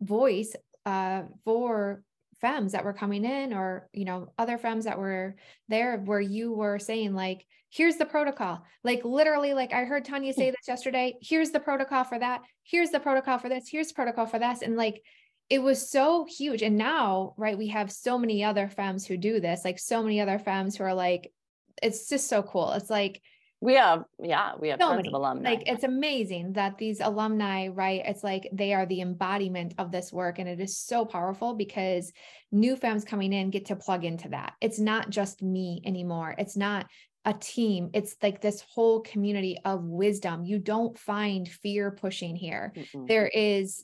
[0.00, 0.54] voice
[0.84, 2.02] uh, for
[2.40, 5.36] femmes that were coming in or you know other femmes that were
[5.68, 8.64] there where you were saying like here's the protocol.
[8.84, 10.38] Like literally like i heard tanya hmm.
[10.38, 12.42] say this yesterday here's the protocol for that.
[12.62, 13.68] Here's the protocol for this.
[13.68, 14.62] Here's protocol for this.
[14.62, 15.02] And like
[15.50, 16.62] it was so huge.
[16.62, 20.20] And now right we have so many other femmes who do this like so many
[20.20, 21.32] other femmes who are like
[21.82, 22.72] it's just so cool.
[22.72, 23.20] It's like
[23.64, 25.08] we have yeah we have so tons many.
[25.08, 25.50] of alumni.
[25.50, 30.12] Like it's amazing that these alumni right it's like they are the embodiment of this
[30.12, 32.12] work and it is so powerful because
[32.52, 34.52] new femmes coming in get to plug into that.
[34.60, 36.34] It's not just me anymore.
[36.36, 36.86] It's not
[37.24, 37.88] a team.
[37.94, 40.44] It's like this whole community of wisdom.
[40.44, 42.74] You don't find fear pushing here.
[43.06, 43.82] There is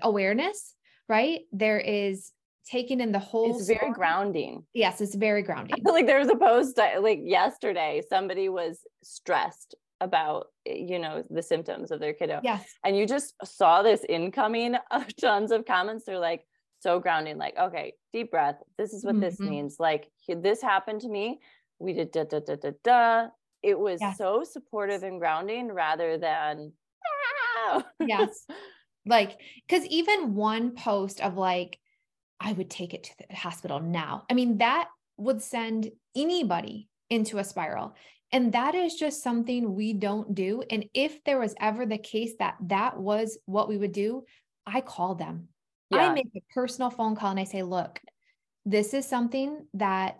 [0.00, 0.74] awareness
[1.10, 1.40] right?
[1.50, 2.30] There is
[2.66, 3.92] taking in the whole it's very story.
[3.92, 4.64] grounding.
[4.74, 5.82] Yes it's very grounding.
[5.84, 11.42] Like there was a post like yesterday somebody was stressed about eh, you know the
[11.42, 12.64] symptoms of their kiddo yes.
[12.84, 16.04] and you just saw this incoming of tons of comments.
[16.06, 16.44] They're like
[16.80, 18.56] so grounding like okay deep breath.
[18.78, 19.48] This is what this Mhm.
[19.50, 19.76] means.
[19.78, 21.40] Like this happened to me.
[21.78, 23.28] We did da da da da da.
[23.62, 24.16] It was Yes.
[24.16, 26.72] so supportive and grounding rather than
[27.58, 28.46] "Ah!" yes.
[29.06, 31.78] Like because even one post of like
[32.40, 34.24] i would take it to the hospital now.
[34.30, 37.94] I mean that would send anybody into a spiral.
[38.32, 40.62] And that is just something we don't do.
[40.70, 44.24] And if there was ever the case that that was what we would do
[44.66, 45.48] i call them.
[45.92, 48.00] I make a personal phone call and i say look
[48.64, 50.16] this is something that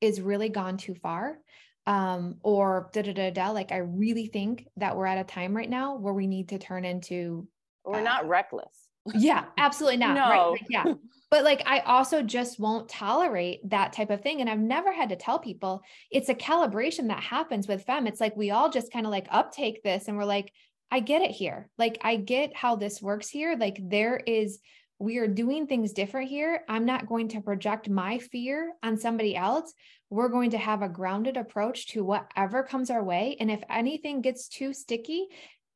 [0.00, 1.38] is really gone too far
[1.86, 3.50] um or da da da da.
[3.50, 6.58] Like i really think that we're at a time right now where we need to
[6.58, 7.46] turn into
[7.84, 8.81] we're Uh, not reckless
[9.14, 10.18] yeah, absolutely not.
[10.18, 10.36] Right.
[10.36, 10.50] No.
[10.50, 10.94] like, yeah.
[11.30, 14.40] But like I also just won't tolerate that type of thing.
[14.40, 18.06] And I've never had to tell people it's a calibration that happens with fem.
[18.06, 20.52] It's like we all just kind of like uptake this and we're like,
[20.90, 21.70] I get it here.
[21.78, 23.56] Like I get how this works here.
[23.58, 24.58] Like there is
[24.98, 26.60] we are doing things different here.
[26.68, 29.72] I'm not going to project my fear on somebody else.
[30.10, 33.36] We're going to have a grounded approach to whatever comes our way.
[33.40, 35.26] And if anything gets too sticky,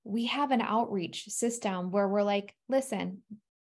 [0.06, 3.22] we have an outreach system where we're like, listen,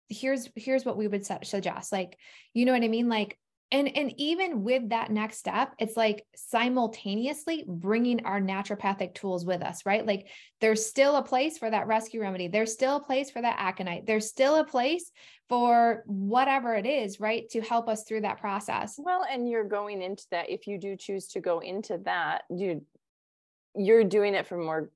[0.09, 1.93] here's here's what we would suggest.
[1.93, 2.17] Like,
[2.55, 3.09] you know what I mean?
[3.09, 3.39] Like,
[3.71, 9.63] and and even with that next step, it's like simultaneously bringing our naturopathic tools with
[9.63, 10.05] us, right?
[10.05, 10.27] Like,
[10.61, 12.49] there's still a place for that rescue remedy.
[12.49, 14.07] There's still a place for that aconite.
[14.07, 15.13] There's still a place
[15.49, 18.95] for whatever it is, right, to help us through that process.
[18.99, 22.85] Well, and you're going into that if you do choose to go into that, you
[23.77, 24.91] you're doing it a more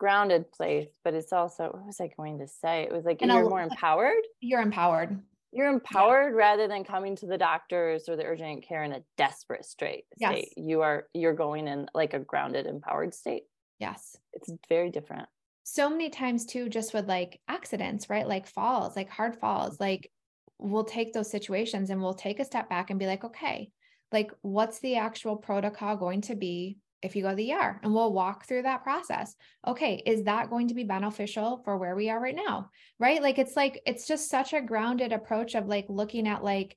[0.00, 2.82] grounded place, but it's also what was I going to say?
[2.82, 4.24] It was like And you're more empowered.
[4.40, 5.20] You're empowered.
[5.52, 9.64] You're empowered rather than coming to the doctors or the urgent care in a desperate
[9.64, 10.04] state.
[10.16, 10.32] Yes.
[10.32, 10.48] state.
[10.56, 13.44] You are you're going in like a grounded, empowered state.
[13.78, 14.16] Yes.
[14.32, 15.28] It's very different.
[15.62, 20.10] so many times too just with like accidents right like falls like hard falls like
[20.58, 23.70] we'll take those situations and we'll take a step back and be like okay
[24.12, 27.92] like what's the actual protocol going to be if you go to the ER and
[27.92, 29.34] we'll walk through that process
[29.66, 33.38] okay is that going to be beneficial for where we are right now right like
[33.38, 36.76] it's like it's just such a grounded approach of like looking at like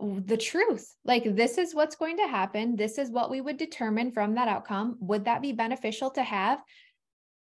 [0.00, 4.10] the truth like this is what's going to happen this is what we would determine
[4.10, 6.60] from that outcome would that be beneficial to have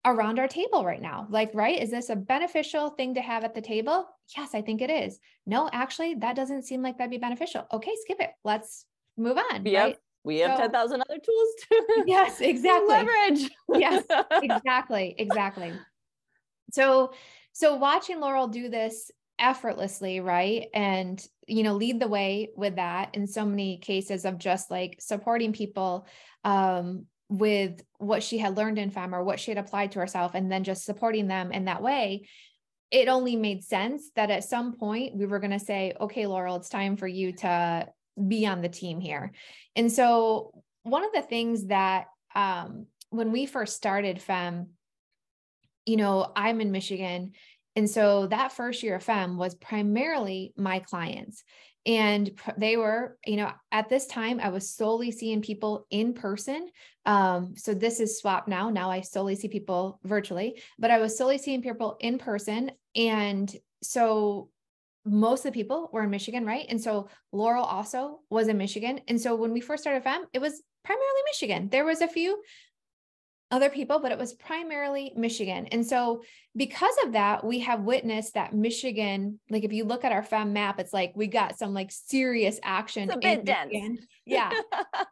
[0.05, 1.27] around our table right now.
[1.31, 1.81] Like, right?
[1.81, 4.07] Is this a beneficial thing to have at the table?
[4.37, 5.19] Yes, I think it is.
[5.47, 7.67] No, actually, that doesn't seem like that'd be beneficial.
[7.73, 8.31] Okay, skip it.
[8.45, 9.57] Let's move on.
[9.57, 9.97] Have right?
[10.25, 12.89] We have So- ten thousand other tools to Yes, exactly.
[12.89, 13.51] leverage.
[13.75, 14.05] Yes,
[14.43, 15.15] exactly.
[15.19, 15.73] Exactly.
[16.73, 17.13] So,
[17.53, 20.69] so watching Laurel do this effortlessly, right?
[20.75, 24.97] And, you know, lead the way with that in so many cases of just like
[25.01, 26.07] supporting people
[26.45, 30.35] um, with what she had learned in FEM or what she had applied to herself,
[30.35, 32.29] and then just supporting them in that way.
[32.91, 36.57] It only made sense that at some point we were going to say, okay, Laurel,
[36.57, 37.89] it's time for you to
[38.29, 39.33] be on the team here.
[39.77, 40.53] And so,
[40.83, 44.69] one of the things that um, when we first started FEM,
[45.85, 47.33] you know, I'm in Michigan.
[47.77, 51.43] And so that first year of FEM was primarily my clients.
[51.87, 56.69] And they were, you know, at this time, I was solely seeing people in person.
[57.07, 58.69] Um, so this is swap now.
[58.69, 62.73] Now I solely see people virtually, but I was solely seeing people in person.
[62.95, 64.51] And so
[65.05, 66.67] most of the people were in Michigan, right?
[66.69, 69.01] And so Laurel also was in Michigan.
[69.09, 71.69] And so when we first started FEM, it was primarily Michigan.
[71.71, 72.43] There was a few
[73.51, 75.67] other people, but it was primarily Michigan.
[75.67, 76.23] And so
[76.55, 80.53] because of that, we have witnessed that Michigan, like if you look at our FEM
[80.53, 83.11] map, it's like we got some like serious action.
[83.11, 84.01] It's a bit dense.
[84.25, 84.53] Yeah.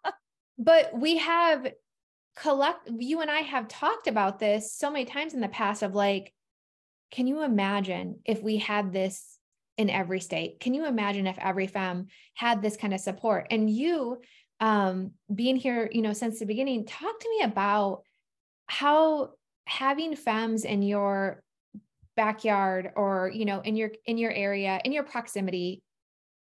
[0.58, 1.66] but we have
[2.36, 5.94] collect you and I have talked about this so many times in the past of
[5.94, 6.32] like,
[7.10, 9.37] can you imagine if we had this
[9.78, 10.60] in every state.
[10.60, 13.46] Can you imagine if every fem had this kind of support?
[13.50, 14.20] And you,
[14.60, 18.02] um, being here, you know, since the beginning, talk to me about
[18.66, 19.30] how
[19.66, 21.42] having FEMs in your
[22.16, 25.82] backyard or you know in your in your area in your proximity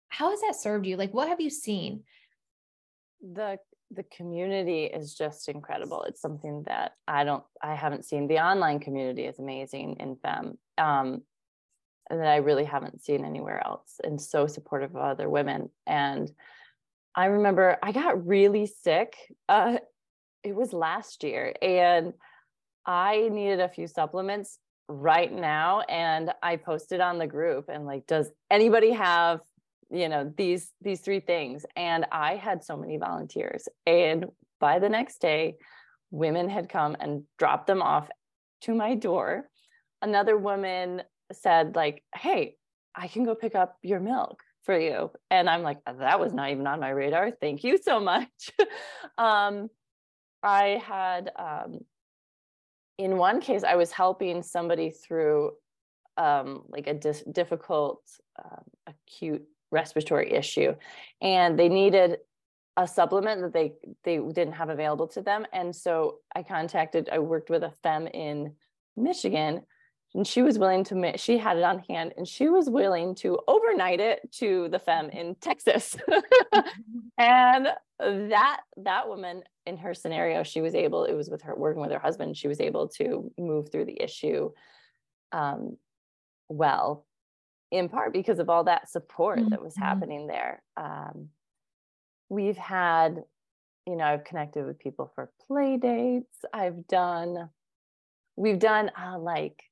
[0.10, 0.98] how has that served you?
[0.98, 2.04] Like what have you seen?
[3.22, 3.58] The
[3.92, 6.04] the community is just incredible.
[6.04, 8.28] It's something that i don't i haven't seen.
[8.28, 11.24] The online community is amazing in fem um,
[12.10, 15.70] that I really haven't seen anywhere else and so supportive of other women.
[15.86, 16.32] And
[17.16, 19.16] I remember I got really sick.
[19.50, 19.78] Uh,
[20.44, 22.14] it was last year and
[22.86, 25.82] I needed a few supplements right now.
[25.82, 29.42] And I posted on the group and like, does anybody have,
[29.90, 31.66] you know, these, these three things?
[31.76, 33.68] And I had so many volunteers.
[33.86, 34.28] And
[34.60, 35.58] by the next day,
[36.12, 38.08] women had come and dropped them off
[38.62, 39.50] to my door.
[40.02, 42.56] Another woman said like, "Hey,
[42.96, 46.52] I can go pick up your milk for you," and I'm like, "That was not
[46.52, 47.32] even on my radar.
[47.32, 48.52] Thank you so much."
[49.18, 49.70] um,
[50.44, 51.80] I had um,
[52.98, 55.52] in one case, I was helping somebody through
[56.18, 58.02] um, like a dis- difficult
[58.44, 60.74] uh, acute respiratory issue,
[61.22, 62.18] and they needed
[62.76, 67.10] a supplement that they they didn't have available to them, and so I contacted.
[67.12, 68.54] I worked with a fem in
[68.96, 69.62] Michigan
[70.14, 73.40] and she was willing to she had it on hand and she was willing to
[73.48, 75.96] overnight it to the fem in texas
[77.18, 77.68] and
[78.00, 81.92] that that woman in her scenario she was able it was with her working with
[81.92, 84.50] her husband she was able to move through the issue
[85.32, 85.78] um,
[86.50, 87.06] well
[87.72, 89.50] in part because of all that support mm-hmm.
[89.50, 89.84] that was mm-hmm.
[89.84, 91.30] happening there um,
[92.30, 93.24] we've had
[93.86, 97.50] you know i've connected with people for play dates i've done
[98.36, 99.64] we've done uh, like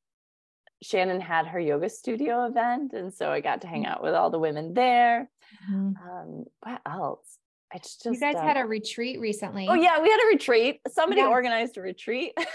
[0.81, 3.89] Shannon had her yoga studio event, and so I got to hang mm.
[3.89, 5.29] out with all the women there.
[5.69, 6.09] Mm-hmm.
[6.09, 7.37] Um, what else?
[7.73, 9.67] It's just you guys uh, had a retreat recently.
[9.67, 10.79] Oh yeah, we had a retreat.
[10.87, 11.27] Somebody yeah.
[11.27, 12.45] organized a retreat, so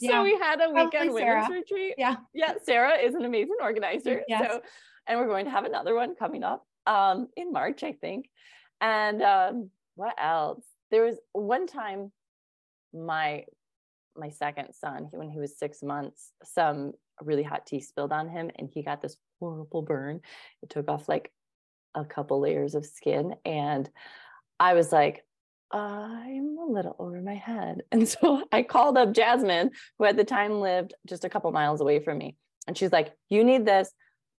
[0.00, 0.22] yeah.
[0.22, 1.94] we had a weekend women's retreat.
[1.98, 2.54] Yeah, yeah.
[2.62, 4.22] Sarah is an amazing organizer.
[4.26, 4.50] Yes.
[4.50, 4.60] So,
[5.06, 8.28] and we're going to have another one coming up um, in March, I think.
[8.80, 10.64] And um, what else?
[10.90, 12.10] There was one time
[12.92, 13.44] my
[14.16, 18.50] my second son when he was six months some really hot tea spilled on him
[18.56, 20.20] and he got this horrible burn.
[20.62, 21.32] It took off like
[21.94, 23.34] a couple layers of skin.
[23.44, 23.88] And
[24.58, 25.24] I was like,
[25.70, 27.82] I'm a little over my head.
[27.92, 31.80] And so I called up Jasmine, who at the time lived just a couple miles
[31.80, 32.36] away from me.
[32.66, 33.90] And she's like, You need this,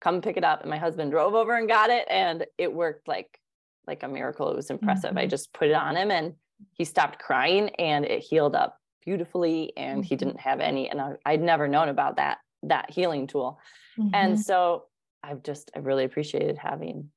[0.01, 0.63] come pick it up.
[0.63, 2.07] And my husband drove over and got it.
[2.09, 3.39] And it worked like
[3.87, 4.51] like a miracle.
[4.51, 5.11] It was impressive.
[5.11, 5.19] Mm-hmm.
[5.19, 6.35] I just put it on him and
[6.73, 10.07] he stopped crying and it healed up beautifully and mm-hmm.
[10.07, 13.59] he didn't have any and I, would never known about that that healing tool
[13.99, 14.15] mm-hmm.
[14.15, 14.85] and so
[15.23, 17.11] i've just i really appreciated having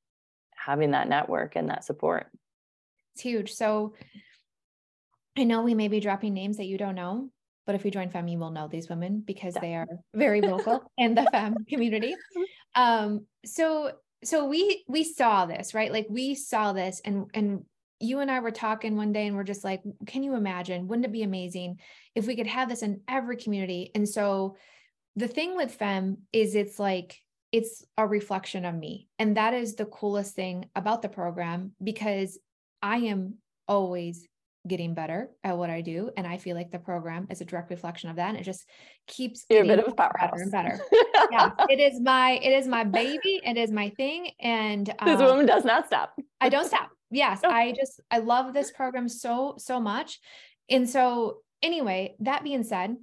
[0.56, 2.28] having that network and that support
[3.14, 3.94] it's huge so
[5.38, 7.30] i know we may be dropping names that you don't know
[7.66, 10.92] but if you join fem you will know these women because they are very vocal
[10.98, 12.16] in the fem community
[12.76, 13.92] um so
[14.24, 17.64] so we we saw this right like we saw this and and
[18.00, 20.88] you and I were talking one day and we're just like, can you imagine?
[20.88, 21.80] Wouldn't it be amazing
[22.16, 23.92] if we could have this in every community?
[23.96, 24.56] And so
[25.18, 27.20] the thing with fem is it's like
[27.52, 29.08] it's a reflection of me.
[29.18, 32.38] And that is the coolest thing about the program because
[32.84, 33.36] i am
[33.68, 34.28] always
[34.68, 36.12] getting better at what i do.
[36.16, 38.30] And i feel like the program is a direct reflection of that.
[38.30, 38.66] And it just
[39.08, 40.30] keeps You're a bit of a powerhouse.
[40.30, 40.80] better and better.
[41.32, 43.42] Yeah it is my it is my baby.
[43.44, 44.30] It is my thing.
[44.40, 46.14] And um, this woman does not stop.
[46.40, 46.90] I don't stop.
[47.10, 50.20] Yes i just i love this program so so much.
[50.70, 52.98] And so anyway that being said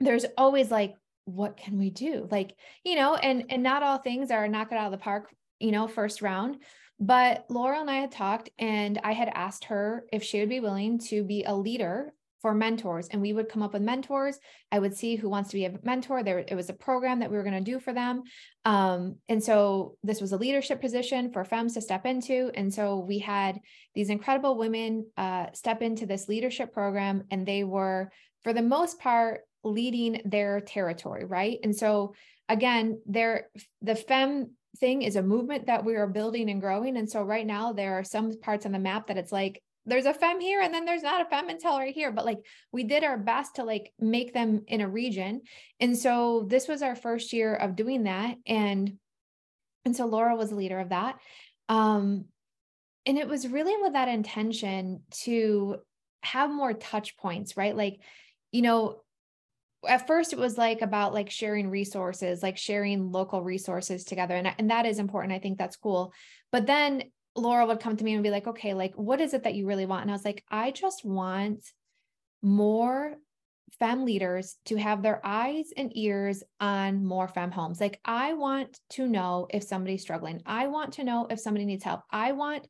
[0.00, 0.94] there's always like
[1.24, 2.28] what can we do?
[2.30, 2.54] Like
[2.84, 5.70] you know and and not all things are knock it out of the park you
[5.70, 6.56] know first round
[6.98, 10.60] but laurel and i had talked and i had asked her if she would be
[10.60, 14.38] willing to be a leader for mentors and we would come up with mentors.
[14.72, 16.22] I would see who wants to be a mentor.
[16.22, 18.22] There it was a program that we were going to do for them.
[18.64, 22.50] Um, and so this was a leadership position for FEMs to step into.
[22.54, 23.60] And so we had
[23.94, 28.10] these incredible women uh, step into this leadership program and they were
[28.42, 31.58] for the most part leading their territory, right?
[31.62, 32.14] And so
[32.48, 33.48] again, there
[33.82, 36.96] the fem thing is a movement that we are building and growing.
[36.96, 40.06] And so right now there are some parts on the map that it's like there's
[40.06, 42.12] a fem here and then there's not a fem until right here.
[42.12, 42.38] But like
[42.72, 45.42] we did our best to like make them in a region.
[45.80, 48.36] And so this was our first year of doing that.
[48.46, 48.98] And
[49.84, 51.16] and so laurel was the leader of that.
[51.68, 52.26] Um
[53.06, 55.78] and it was really with that intention to
[56.22, 57.76] have more touch points right?
[57.76, 58.00] Like
[58.52, 59.00] you know
[59.88, 64.52] at first it was like about like sharing resources like sharing local resources together and,
[64.58, 66.12] and that is important i think that's cool
[66.52, 67.02] but then
[67.36, 69.66] Laurel would come to me and be like, okay, like, what is it that you
[69.66, 70.02] really want?
[70.02, 71.64] And I was like, I just want
[72.42, 73.14] more
[73.78, 77.80] fem leaders to have their eyes and ears on more fem homes.
[77.80, 80.42] Like, I want to know if somebody's struggling.
[80.44, 82.02] I want to know if somebody needs help.
[82.10, 82.66] I want,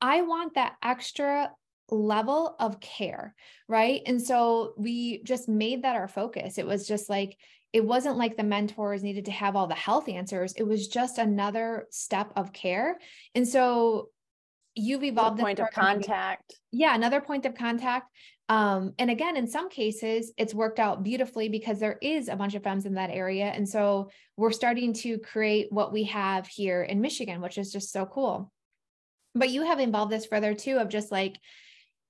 [0.00, 1.50] I want that extra
[1.90, 3.34] level of care.
[3.68, 4.02] Right.
[4.06, 6.58] And so we just made that our focus.
[6.58, 7.36] It was just like,
[7.72, 10.52] it wasn't like the mentors needed to have all the health answers.
[10.54, 12.98] It was just another step of care.
[13.34, 14.10] And so
[14.76, 16.54] you've evolved the point of contact.
[16.70, 18.10] Yeah, another point of contact.
[18.48, 22.54] Um, and again, in some cases, it's worked out beautifully because there is a bunch
[22.54, 23.46] of FEMs in that area.
[23.46, 27.90] And so we're starting to create what we have here in Michigan, which is just
[27.90, 28.52] so cool.
[29.34, 31.38] But you have involved this further too, of just like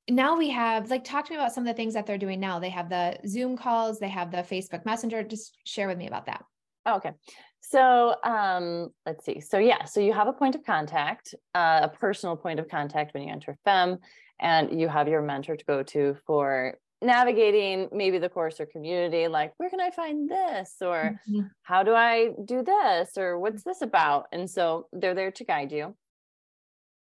[0.08, 2.40] now we have like talk to me about some of the things that they're doing
[2.40, 2.58] now.
[2.58, 5.22] They have the Zoom calls, they have the Facebook Messenger.
[5.24, 6.44] Just share with me about that.
[6.86, 7.12] oh, okay.
[7.60, 9.40] So um, let's see.
[9.40, 13.14] So yeah, so you have a point of contact, uh, a personal point of contact
[13.14, 13.98] when you enter FEM,
[14.40, 19.28] and you have your mentor to go to for navigating maybe the course or community
[19.28, 21.40] like where can i find this or mm-hmm.
[21.62, 25.70] how do i do this or what's this about and so they're there to guide
[25.70, 25.94] you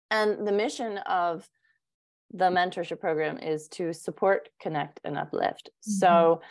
[0.10, 1.48] and the mission of
[2.34, 5.70] the mentorship program is to support, connect, and uplift.
[5.70, 5.92] Mm-hmm.
[5.92, 6.42] So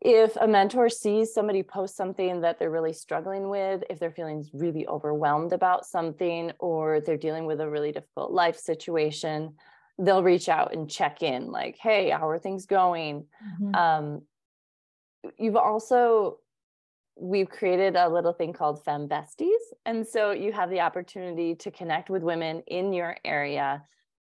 [0.00, 4.44] if a mentor sees somebody post something that they're really struggling with, if they're feeling
[4.52, 9.54] really overwhelmed about something, or they're dealing with a really difficult life situation,
[9.98, 13.26] they'll reach out and check in, like, hey, how are things going?
[13.62, 13.74] Mm-hmm.
[13.74, 14.22] Um,
[15.38, 16.38] you've also
[17.16, 19.52] we've created a little thing called Fem Besties.
[19.86, 23.84] And so you have the opportunity to connect with women in your area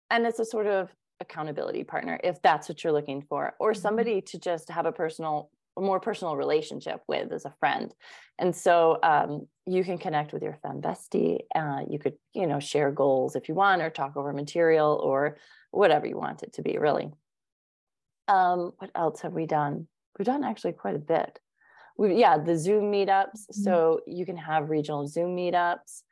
[0.09, 0.89] and it's a sort of
[1.19, 3.81] accountability partner if that's what you're looking for or mm-hmm.
[3.81, 7.93] somebody to just have a personal a more personal relationship with as a friend.
[8.37, 12.59] And so um, you can connect with your fem bestie uh, you could you know
[12.59, 15.37] share goals if you want or talk over material or
[15.71, 17.11] whatever you want it to be really.
[18.27, 19.87] Um, what else have we done?
[20.17, 21.39] We've done actually quite a bit.
[21.97, 23.41] We yeah the zoom meetups.
[23.45, 23.63] Mm-hmm.
[23.63, 26.03] so you can have regional zoom meetups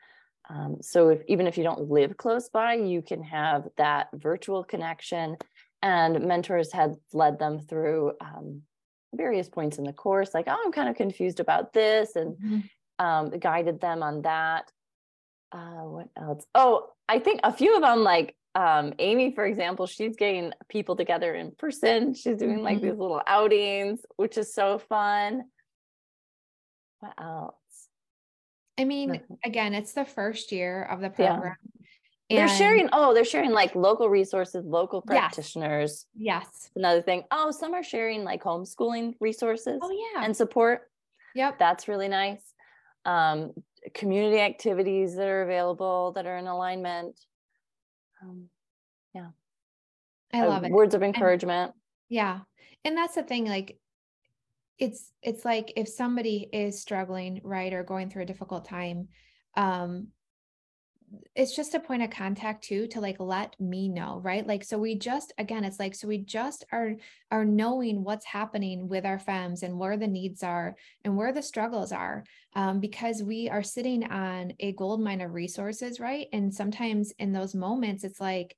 [0.49, 4.63] um, so if even if you don't live close by, you can have that virtual
[4.63, 5.37] connection.
[5.83, 8.63] And mentors had led them through um,
[9.13, 13.05] various points in the course, like, oh, I'm kind of confused about this, and mm-hmm.
[13.05, 14.71] um, guided them on that.
[15.51, 16.45] Uh, what else?
[16.55, 20.95] Oh, I think a few of them, like um, Amy, for example, she's getting people
[20.95, 22.13] together in person.
[22.13, 22.63] She's doing mm-hmm.
[22.63, 25.43] like these little outings, which is so fun.
[26.99, 27.55] What else?
[28.78, 29.34] I mean, mm-hmm.
[29.43, 31.55] again, it's the first year of the program.
[32.30, 32.45] Yeah.
[32.45, 36.05] they're sharing, oh, they're sharing like local resources, local practitioners.
[36.15, 36.45] Yes.
[36.45, 36.69] yes.
[36.75, 37.23] Another thing.
[37.32, 39.80] Oh, some are sharing like homeschooling resources.
[39.82, 40.23] Oh, yeah.
[40.23, 40.82] And support.
[41.36, 41.57] Yep.
[41.57, 42.41] That's really nice.
[43.05, 43.53] Um,
[43.93, 47.17] community activities that are available that are in alignment.
[48.21, 48.49] Um,
[49.13, 49.30] yeah.
[50.34, 50.71] I love uh, it.
[50.71, 51.71] Words of encouragement.
[51.71, 52.39] And, yeah.
[52.84, 53.78] And that's the thing, like
[54.80, 59.07] it's it's like if somebody is struggling right or going through a difficult time
[59.55, 60.07] um
[61.36, 64.45] it's just a point of contact too to like let me know right?
[64.45, 66.95] Like so we just again it's like so we just are
[67.32, 70.75] are knowing what's happening with our FEMs and where the needs are
[71.05, 72.23] and where the struggles are
[72.55, 76.28] um, because we are sitting on a gold mine of resources right?
[76.34, 78.57] And sometimes in those moments it's like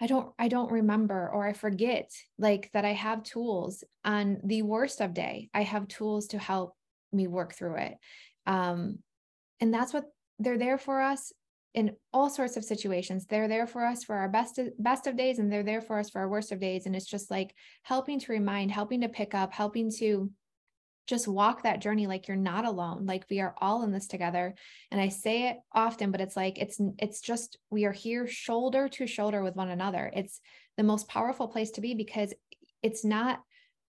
[0.00, 4.62] I don't I don't remember or I forget like that I have tools on the
[4.62, 5.50] worst of day.
[5.52, 6.74] I have tools to help
[7.12, 7.98] me work through it.
[8.46, 9.00] Um,
[9.60, 10.04] and that's what
[10.38, 11.32] they're there for us
[11.74, 13.26] in all sorts of situations.
[13.26, 16.10] They're there for us for our best best of days and they're there for us
[16.10, 19.34] for our worst of days and it's just like helping to remind, helping to pick
[19.34, 20.30] up, helping to
[21.06, 24.54] just walk that journey like you're not alone like we are all in this together.
[24.90, 28.88] And i say it often but it's like it's it's just we are here shoulder
[28.90, 30.10] to shoulder with one another.
[30.14, 30.40] It's
[30.76, 32.32] the most powerful place to be because
[32.82, 33.40] it's not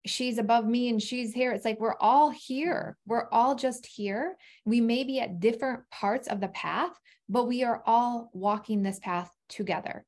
[0.05, 1.53] she's above me and she's here.
[1.53, 2.97] It's like we're all here.
[3.07, 4.37] We're all just here.
[4.65, 6.91] We may be at different parts of the path
[7.33, 10.05] but we are all walking this path together.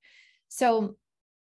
[0.49, 0.97] So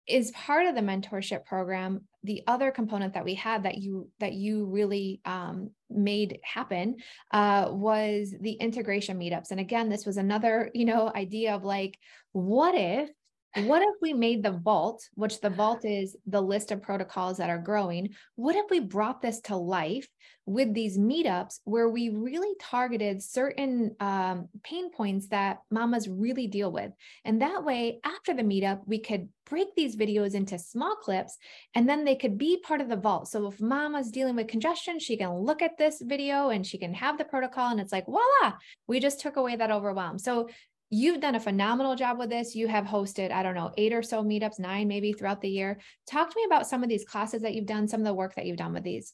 [0.08, 4.34] is part of the mentorship program the other component that we had that you that
[4.34, 6.96] you really um, made happen
[7.32, 9.52] uh, was the integration meetups.
[9.52, 11.98] And again this was another you know idea of like
[12.32, 13.10] what if
[13.56, 17.52] what if we made the vault, which the vault is the list of protocols that
[17.52, 18.10] are growing?
[18.36, 20.08] What if we brought this to life
[20.46, 26.72] with these meetups where we really targeted certain um, pain points that mamas really deal
[26.72, 26.92] with?
[27.26, 31.38] And that way, after the meetup, we could break these videos into small clips
[31.76, 33.28] and then they could be part of the vault.
[33.28, 36.94] So if mama's dealing with congestion, she can look at this video and she can
[36.94, 38.54] have the protocol and it's like, voila,
[38.88, 40.18] we just took away that overwhelm.
[40.18, 40.50] So
[40.96, 42.56] You've done a phenomenal job with this.
[42.56, 45.80] You have hosted, I don't know, eight or so meetups, nine maybe throughout the year.
[46.08, 48.36] Talk to me about some of these classes that you've done, some of the work
[48.36, 49.14] that you've done with these.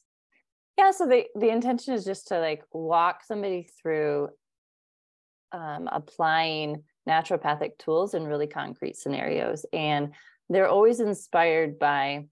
[0.76, 4.28] Yeah, so the the intention is just to like walk somebody through
[5.52, 10.12] um, applying naturopathic tools in really concrete scenarios, and
[10.50, 12.26] they're always inspired by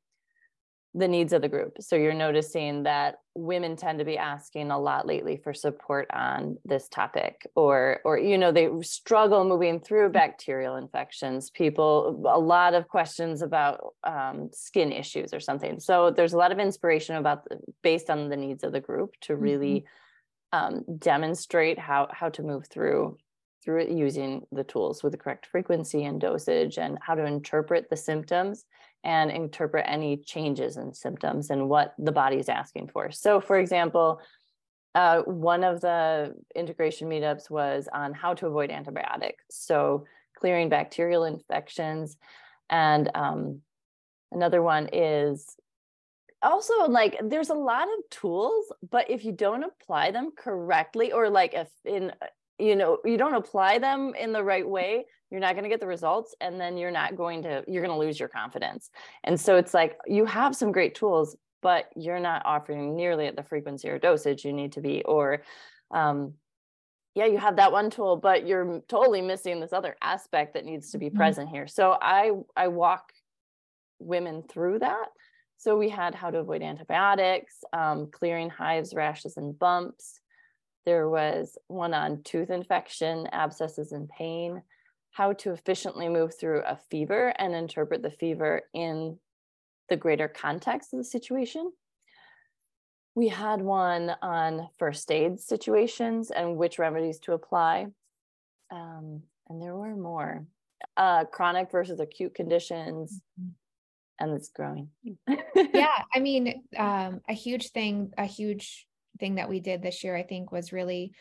[0.98, 1.76] the needs of the group.
[1.80, 6.58] So you're noticing that women tend to be asking a lot lately for support on
[6.64, 12.74] this topic or or you know they struggle moving through bacterial infections people a lot
[12.74, 17.44] of questions about um, skin issues or something so there's a lot of inspiration about
[17.44, 19.84] the, based on the needs of the group to really
[20.52, 20.76] mm-hmm.
[20.76, 23.16] um, demonstrate how how to move through
[23.64, 27.88] through it using the tools with the correct frequency and dosage and how to interpret
[27.88, 28.64] the symptoms
[29.08, 33.10] and interpret any changes in symptoms and what the body is asking for.
[33.10, 34.20] So, for example,
[34.94, 39.44] uh, one of the integration meetups was on how to avoid antibiotics.
[39.48, 40.04] So,
[40.36, 42.18] clearing bacterial infections.
[42.68, 43.62] And um,
[44.30, 45.56] another one is
[46.42, 51.30] also like there's a lot of tools, but if you don't apply them correctly, or
[51.30, 52.12] like if in
[52.58, 55.80] you know you don't apply them in the right way you're not going to get
[55.80, 58.90] the results and then you're not going to you're going to lose your confidence.
[59.24, 63.34] And so it's like you have some great tools but you're not offering nearly at
[63.34, 65.42] the frequency or dosage you need to be or
[65.90, 66.34] um,
[67.14, 70.92] yeah you have that one tool but you're totally missing this other aspect that needs
[70.92, 71.18] to be mm-hmm.
[71.18, 71.66] present here.
[71.66, 73.12] So i i walk
[73.98, 75.08] women through that.
[75.60, 80.17] So we had how to avoid antibiotics um, clearing hives rashes and bumps
[80.88, 84.62] there was one on tooth infection abscesses and pain
[85.10, 89.18] how to efficiently move through a fever and interpret the fever in
[89.90, 91.70] the greater context of the situation.
[93.14, 97.88] We had one on first aid situations and which remedies to apply.
[98.70, 100.46] Um, and there were more
[100.96, 103.20] uh, chronic versus acute conditions.
[103.38, 103.50] Mm-hmm.
[104.20, 104.88] And it's growing.
[105.54, 106.02] yeah.
[106.14, 108.87] I mean, um, a huge thing, a huge
[109.18, 111.12] thing that we did this year, I think, was really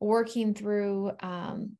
[0.00, 1.76] working through um,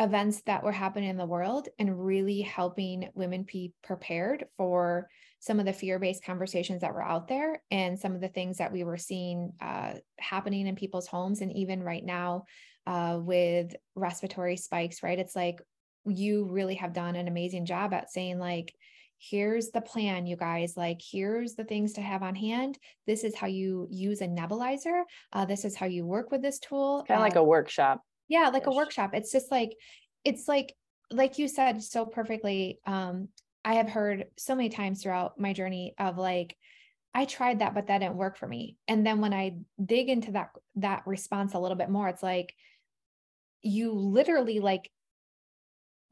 [0.00, 5.60] events that were happening in the world and really helping women be prepared for some
[5.60, 8.82] of the fear-based conversations that were out there and some of the things that we
[8.82, 12.44] were seeing uh, happening in people's homes and even right now
[12.86, 15.18] uh, with respiratory spikes right?
[15.18, 15.60] It's like
[16.06, 18.74] you really have done an amazing job at saying like
[19.18, 20.76] here's the plan you guys.
[20.76, 22.78] Like here's the things to have on hand.
[23.06, 25.02] This is how you use a nebulizer.
[25.32, 27.04] Uh, this is how you work with this tool.
[27.06, 28.02] Kind of like a workshop.
[28.28, 29.10] yeah like a workshop.
[29.14, 29.72] It's just like
[30.24, 30.74] it's like
[31.10, 33.28] like you said so perfectly um
[33.62, 36.56] i have heard so many times throughout my journey of like
[37.14, 38.76] i tried that but that didn't work for me.
[38.88, 42.54] And then when i dig into that that response a little bit more it's like
[43.60, 44.90] you literally like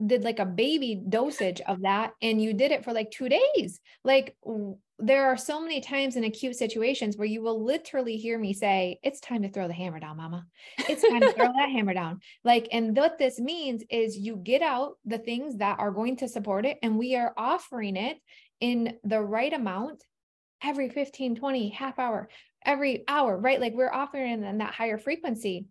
[0.05, 3.81] did like a baby dosage of that and you did it for like 2 days
[4.05, 4.37] like
[5.03, 9.01] there are so many times in acute situations where you will literally hear me say,
[9.03, 10.47] It's time to throw the hammer down, mama.
[10.89, 12.21] It's time to throw that hammer down.
[12.45, 16.29] Like, and what this means is you get out the things that are going to
[16.29, 18.19] support it, and we are offering it
[18.61, 20.05] in the right amount
[20.63, 22.29] every 15, 20, half hour,
[22.65, 23.61] every hour, right?
[23.61, 25.67] Like, we're offering in that higher frequency.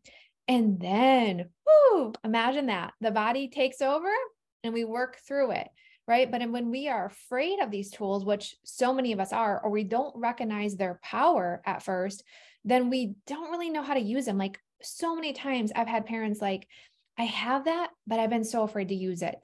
[0.51, 4.09] And then, whoo, imagine that the body takes over
[4.63, 5.69] and we work through it
[6.07, 6.29] right?
[6.29, 9.69] But when we are afraid of these tools, which so many of us are, or
[9.69, 12.23] we don't recognize their power at first,
[12.65, 14.37] then we don't really know how to use them.
[14.37, 16.67] Like so many times I've had parents like,
[17.17, 19.35] I have that, but I've been so afraid to use it.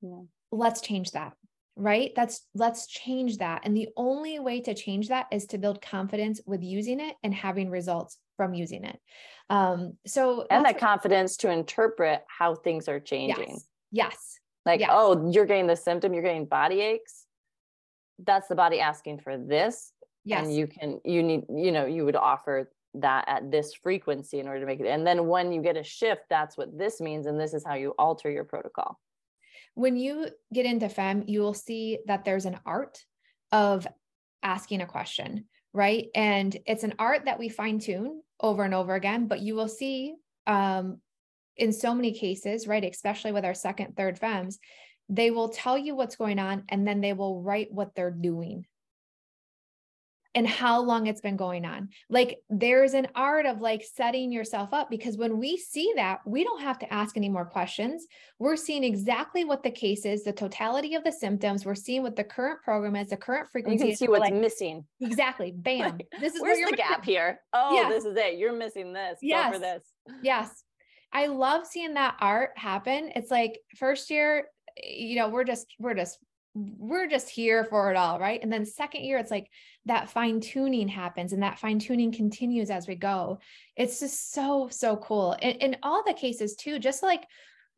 [0.00, 0.22] Yeah.
[0.52, 1.32] Let's change that.
[1.74, 2.12] Right?
[2.14, 3.62] That's let's change that.
[3.64, 7.34] And the only way to change that is to build confidence with using it and
[7.34, 8.98] having results from using it.
[9.50, 13.50] Um, so and that confidence to interpret how things are changing.
[13.50, 13.68] Yes.
[13.92, 14.90] yes like yes.
[14.92, 17.26] oh you're getting the symptom you're getting body aches
[18.24, 19.92] that's the body asking for this
[20.24, 20.44] yes.
[20.44, 24.48] and you can you need you know you would offer that at this frequency in
[24.48, 27.26] order to make it and then when you get a shift that's what this means
[27.26, 28.98] and this is how you alter your protocol
[29.74, 33.04] when you get into fem you will see that there's an art
[33.52, 33.86] of
[34.42, 35.44] asking a question,
[35.76, 36.06] right?
[36.14, 39.68] And it's an art that we fine tune over and over again, but you will
[39.68, 40.14] see
[40.46, 41.02] um,
[41.58, 44.56] in so many cases, right, especially with our second, third FEMs,
[45.10, 48.64] they will tell you what's going on and then they will write what they're doing
[50.36, 51.88] and how long it's been going on.
[52.10, 56.44] Like there's an art of like setting yourself up because when we see that, we
[56.44, 58.06] don't have to ask any more questions.
[58.38, 61.64] We're seeing exactly what the case is, the totality of the symptoms.
[61.64, 63.84] We're seeing what the current program is, the current frequency.
[63.84, 64.84] You can see what's like, missing.
[65.00, 65.52] Exactly.
[65.56, 65.98] Bam.
[66.20, 67.40] This is where's the gap here.
[67.54, 67.90] Oh, yes.
[67.90, 68.38] this is it.
[68.38, 69.18] You're missing this.
[69.22, 69.46] Yes.
[69.46, 69.84] Go for this.
[70.22, 70.64] Yes.
[71.14, 73.10] I love seeing that art happen.
[73.16, 74.48] It's like first year,
[74.84, 76.18] you know, we're just we're just
[76.56, 78.40] we're just here for it all, right?
[78.42, 79.48] And then second year, it's like
[79.86, 83.38] that fine tuning happens and that fine tuning continues as we go.
[83.76, 85.36] It's just so, so cool.
[85.40, 87.24] In, in all the cases, too, just like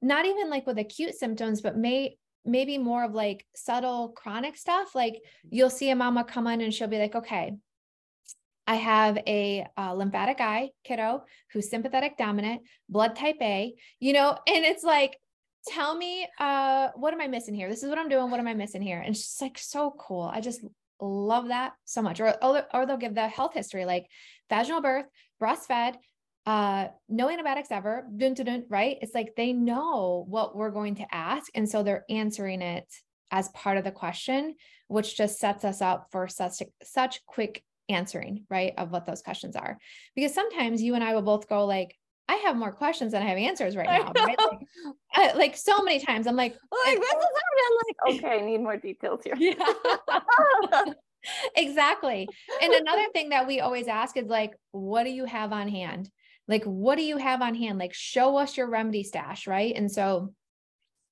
[0.03, 4.95] not even like with acute symptoms, but may maybe more of like subtle chronic stuff.
[4.95, 7.53] Like you'll see a mama come in and she'll be like, okay,
[8.67, 14.31] I have a uh, lymphatic eye kiddo who's sympathetic dominant, blood type A, you know,
[14.47, 15.19] and it's like,
[15.67, 18.47] tell me uh what am i missing here this is what i'm doing what am
[18.47, 20.65] i missing here and it's like so cool i just
[21.01, 22.21] love that so much.
[22.21, 24.07] Or, or they'll give the health history like
[24.49, 25.07] vaginal birth
[25.41, 25.95] breastfed
[26.47, 28.97] uh no antibiotics ever dun, dun, dun, right?
[29.03, 32.87] It's like they know what we're going to ask and so they're answering it
[33.31, 34.55] as part of the question
[34.89, 39.57] which just sets us up for such such quick answering right of what those questions
[39.57, 39.79] are.
[40.15, 41.95] Because sometimes you and i will both go like
[42.29, 44.13] I have more questions than I have answers right now.
[44.15, 44.37] Right?
[44.39, 44.61] Like,
[45.15, 46.55] I, like, so many times, I'm like,
[46.87, 47.25] like this is
[47.69, 49.35] I'm like, okay, I need more details here.
[49.39, 49.55] Yeah.
[51.57, 52.29] exactly.
[52.63, 56.11] And another thing that we always ask is like, what do you have on hand?
[56.47, 57.79] Like, what do you have on hand?
[57.79, 59.75] Like, show us your remedy stash, right?
[59.75, 60.33] And so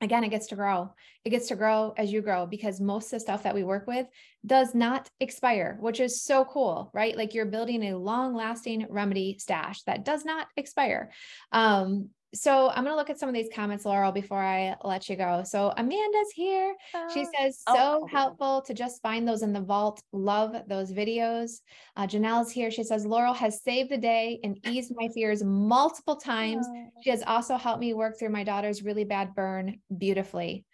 [0.01, 0.93] again, it gets to grow.
[1.25, 3.87] It gets to grow as you grow because most of the stuff that we work
[3.87, 4.07] with
[4.45, 7.17] does not expire, which is so cool, right?
[7.17, 11.11] Like you're building a long lasting remedy stash that does not expire.
[11.53, 15.09] Um, so I'm going to look at some of these comments, Laurel, before I let
[15.09, 15.43] you go.
[15.45, 16.75] So Amanda's here.
[17.13, 20.03] She oh, says, oh, so oh, helpful to just find those in the vault.
[20.13, 21.61] Love those videos.
[21.97, 22.71] Uh, Janelle's here.
[22.71, 26.67] She says, Laurel has saved the day and eased my fears multiple times.
[26.69, 26.91] Oh.
[27.03, 30.65] She has also helped me work through my daughter's really bad burn beautifully.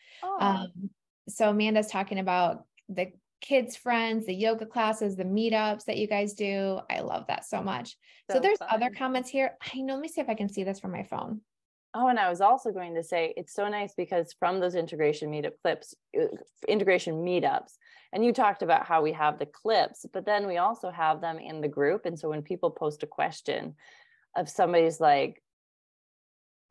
[0.41, 0.69] Um,
[1.29, 6.33] so Amanda's talking about the kids friends the yoga classes the meetups that you guys
[6.35, 7.97] do i love that so much
[8.31, 8.69] so, so there's fun.
[8.71, 11.03] other comments here i know let me see if i can see this from my
[11.03, 11.41] phone
[11.95, 15.31] Oh, and I was also going to say it's so nice because from those integration
[15.31, 16.27] meetup clips, uh,
[16.67, 17.73] integration meetups,
[18.13, 21.39] and you talked about how we have the clips, but then we also have them
[21.39, 22.07] in the group.
[22.07, 23.75] And so when people post a question
[24.37, 25.43] of somebody's like,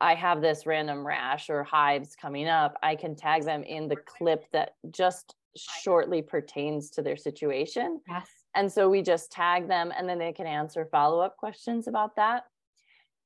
[0.00, 3.96] I have this random rash or hives coming up, I can tag them in the
[3.96, 8.00] clip that just shortly pertains to their situation.
[8.08, 8.28] Yes.
[8.56, 12.16] And so we just tag them and then they can answer follow up questions about
[12.16, 12.44] that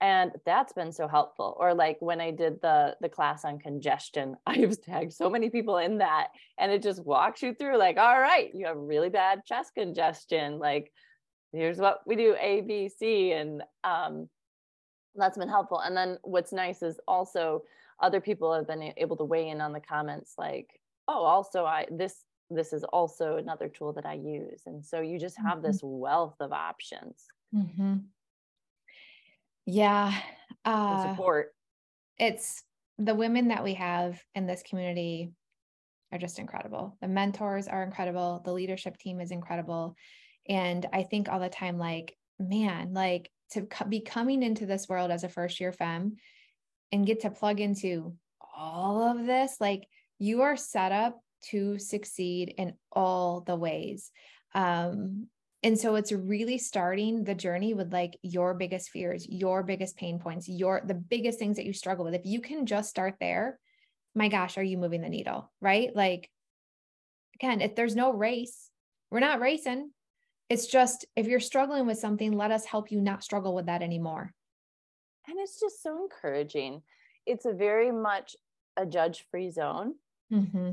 [0.01, 4.37] and that's been so helpful or like when i did the the class on congestion
[4.47, 6.29] i've tagged so many people in that
[6.59, 10.59] and it just walks you through like all right you have really bad chest congestion
[10.59, 10.93] like
[11.53, 14.29] here's what we do a b c and um
[15.15, 17.63] that's been helpful and then what's nice is also
[18.01, 20.79] other people have been able to weigh in on the comments like
[21.09, 25.19] oh also i this this is also another tool that i use and so you
[25.19, 25.69] just have mm-hmm.
[25.69, 27.25] this wealth of options
[27.55, 27.97] mm-hmm.
[29.67, 30.19] Yeah.
[30.65, 31.55] Uh, support.
[32.19, 32.63] It's
[32.99, 35.33] the women that we have in this community
[36.13, 36.97] are just incredible.
[37.01, 38.43] The mentors are incredible.
[38.45, 39.97] The leadership team is incredible.
[40.49, 45.11] And I think all the time, like, man, like to be coming into this world
[45.11, 46.17] as a first year FEM
[46.93, 48.15] and get to plug into
[48.57, 49.87] all of this, like,
[50.19, 54.11] you are set up to succeed in all the ways.
[54.55, 55.27] Um,
[55.63, 60.19] and so it's really starting the journey with like your biggest fears, your biggest pain
[60.19, 62.15] points, your the biggest things that you struggle with.
[62.15, 63.59] If you can just start there,
[64.15, 65.51] my gosh, are you moving the needle?
[65.61, 65.95] Right?
[65.95, 66.31] Like
[67.37, 68.71] again, if there's no race,
[69.11, 69.91] we're not racing.
[70.49, 73.83] It's just if you're struggling with something, let us help you not struggle with that
[73.83, 74.33] anymore.
[75.27, 76.83] And it's just so encouraging.
[77.25, 78.37] It's a very much
[78.77, 79.95] a judge-free zone.
[80.33, 80.71] Mm-hmm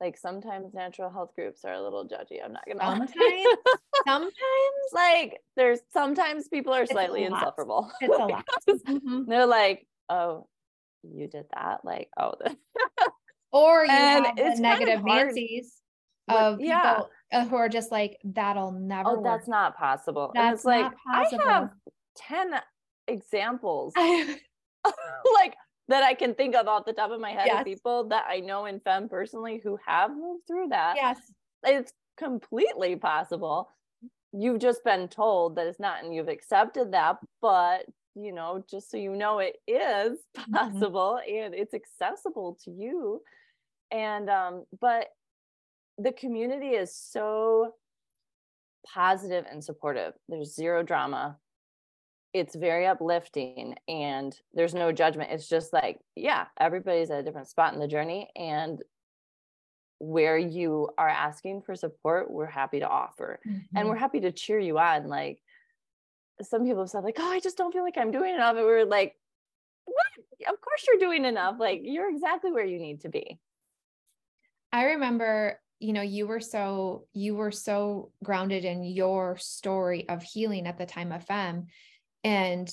[0.00, 2.42] like sometimes natural health groups are a little judgy.
[2.42, 3.46] I'm not gonna sometimes
[4.06, 4.32] sometimes
[4.92, 7.90] like there's sometimes people are slightly insufferable.
[8.00, 8.46] It's a lot.
[8.88, 9.28] Mm-hmm.
[9.28, 10.46] They're like, oh,
[11.02, 12.34] you did that, like oh,
[13.52, 15.80] or you and have it's negative Nancy's
[16.28, 17.00] of people yeah.
[17.32, 19.10] Uh, who are just like that'll never.
[19.10, 19.24] Oh, work.
[19.24, 20.32] that's not possible.
[20.34, 21.42] That's and it's like possible.
[21.44, 21.70] I have
[22.16, 22.52] ten
[23.06, 23.92] examples.
[23.96, 25.54] like
[25.90, 27.60] that I can think of off the top of my head yes.
[27.60, 30.94] of people that I know in fem personally who have moved through that.
[30.96, 31.18] Yes.
[31.64, 33.68] It's completely possible.
[34.32, 37.16] You've just been told that it's not, and you've accepted that.
[37.42, 40.54] But, you know, just so you know, it is Mm-hmm.
[40.54, 43.20] possible and it's accessible to you.
[43.90, 45.08] And, um, but
[45.98, 47.74] the community is so
[48.86, 50.14] positive and supportive.
[50.28, 51.36] There's zero drama.
[52.32, 55.32] It's very uplifting and there's no judgment.
[55.32, 58.28] It's just like, yeah, everybody's at a different spot in the journey.
[58.36, 58.80] And
[59.98, 63.40] where you are asking for support, we're happy to offer.
[63.44, 63.88] And Mhm.
[63.88, 65.08] we're happy to cheer you on.
[65.08, 65.42] Like
[66.42, 68.56] some people have said, like, oh, I just don't feel like I'm doing enough.
[68.56, 69.18] And we are like,
[69.84, 70.52] what?
[70.52, 71.56] Of course you're doing enough.
[71.58, 73.38] Like you're exactly where you need to be.
[74.72, 80.22] I remember, you know, you were so you were so grounded in your story of
[80.22, 81.66] healing at the time of fem.
[82.24, 82.70] And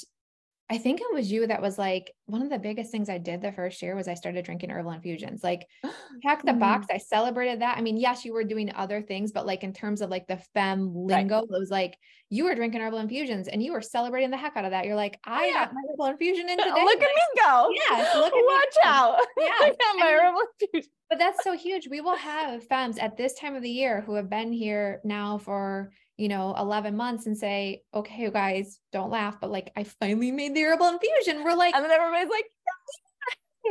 [0.70, 3.42] I think it was you that was like, one of the biggest things I did
[3.42, 5.42] the first year was I started drinking herbal infusions.
[5.42, 5.66] Like
[6.24, 6.88] check the box.
[6.88, 6.96] Mm.
[6.96, 7.78] I celebrated that.
[7.78, 10.42] I mean, yes, you were doing other things, but like in terms of like the
[10.54, 11.98] fem lingo, it was like
[12.30, 14.86] you were drinking herbal infusions and you were celebrating the heck out of that.
[14.86, 15.54] You're like, oh, I yeah.
[15.54, 16.84] got my herbal infusion in today.
[16.84, 17.70] Look at me go.
[17.74, 18.90] Yes, look at me Watch go.
[18.90, 19.20] out.
[19.38, 20.92] Yeah, I got my herbal infusion.
[21.10, 21.88] But that's so huge.
[21.88, 25.38] We will have FEMs at this time of the year who have been here now
[25.38, 29.84] for, you know, 11 months and say, okay, you guys, don't laugh, but like, I
[29.84, 31.44] finally made the herbal infusion.
[31.44, 32.46] We're like, And then everybody's like,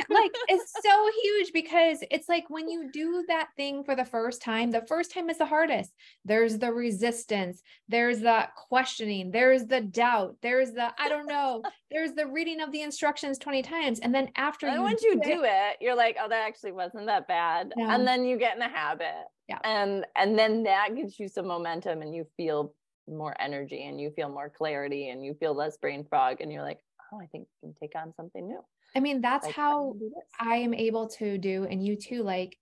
[0.09, 4.43] like, it's so huge because it's like when you do that thing for the first
[4.43, 5.93] time, the first time is the hardest.
[6.25, 12.13] There's the resistance, there's the questioning, there's the doubt, there's the, I don't know, there's
[12.13, 14.01] the reading of the instructions 20 times.
[14.01, 16.73] And then after and you once you it- do it, you're like, oh, that actually
[16.73, 17.73] wasn't that bad.
[17.77, 17.89] No.
[17.89, 19.25] And then you get in the habit.
[19.49, 19.59] Yeah.
[19.65, 22.75] And and then that gives you some momentum and you feel
[23.09, 26.63] more energy and you feel more clarity and you feel less brain fog and you're
[26.63, 26.81] like,
[27.13, 28.61] oh, I think we can take on something new.
[28.95, 30.25] I mean, that's Like, how can do this.
[30.41, 32.57] I am able to do, and you too, like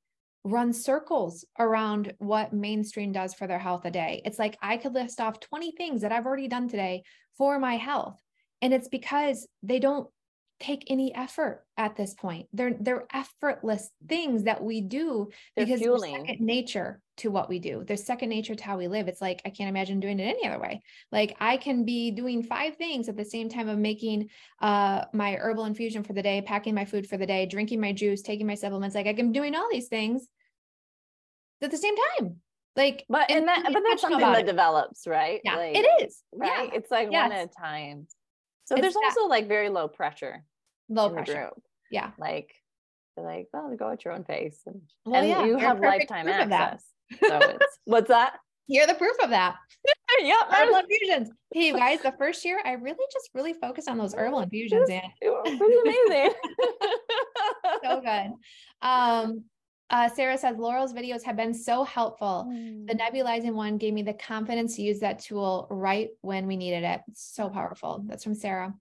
[0.44, 4.20] run circles around what mainstream does for their health a day.
[4.26, 7.02] It's like I could list off 20 things that I've already done today
[7.38, 8.20] for my health.
[8.60, 10.08] And it's because they don't
[10.64, 12.46] take any effort at this point.
[12.52, 16.14] They're they're effortless things that we do They're because fueling.
[16.26, 17.84] second nature to what we do.
[17.86, 19.06] There's second nature to how we live.
[19.08, 20.82] It's like I can't imagine doing it any other way.
[21.12, 25.34] Like I can be doing five things at the same time of making uh my
[25.36, 28.46] herbal infusion for the day, packing my food for the day, drinking my juice, taking
[28.46, 28.94] my supplements.
[28.94, 30.26] Like I can doing all these things
[31.62, 32.36] at the same time.
[32.76, 34.46] Like But and that but that's something that it.
[34.46, 35.40] develops, right?
[35.44, 36.22] Yeah, Like, it is.
[36.32, 36.68] right.
[36.72, 36.76] Yeah.
[36.78, 38.06] It's like one at a time.
[38.64, 40.42] So It's there's that- also like very low pressure
[40.88, 41.50] Low pressure.
[41.90, 42.10] Yeah.
[42.18, 42.54] Like
[43.16, 44.60] they're like, well, go at your own pace.
[44.66, 46.84] And, Well, and yeah, you have lifetime access.
[47.20, 48.34] So it's what's that?
[48.66, 49.56] You're the proof of that.
[50.20, 50.36] yep.
[50.50, 51.30] Herbal infusions.
[51.52, 54.88] Hey, you guys, the first year I really just really focused on those herbal infusions
[54.88, 56.32] and It was pretty amazing.
[57.82, 58.32] so good.
[58.82, 59.44] Um,
[59.90, 62.48] uh, Sarah says Laurel's videos have been so helpful.
[62.50, 62.86] Mm.
[62.86, 66.84] The nebulizing one gave me the confidence to use that tool right when we needed
[66.84, 67.02] it.
[67.08, 68.02] It's so powerful.
[68.06, 68.74] That's from Sarah.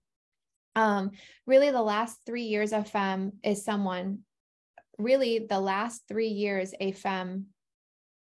[0.76, 1.12] Um,
[1.46, 4.20] really, the last three years of FEM is someone,
[4.98, 7.46] really, the last three years, a FEM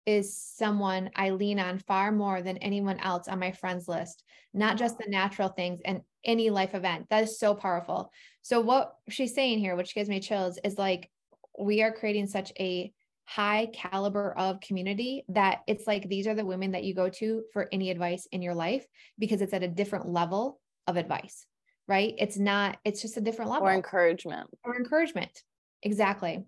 [0.07, 4.24] is someone I lean on far more than anyone else on my friends list,
[4.55, 7.07] not just the natural things and any life event.
[7.11, 8.11] That is so powerful.
[8.40, 11.11] So, what she's saying here, which gives me chills, is like
[11.59, 12.92] we are creating such a
[13.26, 17.42] high caliber of community that it's like these are the women that you go to
[17.53, 18.86] for any advice in your life
[19.18, 21.44] because it's at a different level of advice,
[21.89, 22.14] right?
[22.18, 24.49] It's not, it's just a different level or encouragement.
[24.62, 25.43] or encouragement.
[25.82, 26.45] Exactly.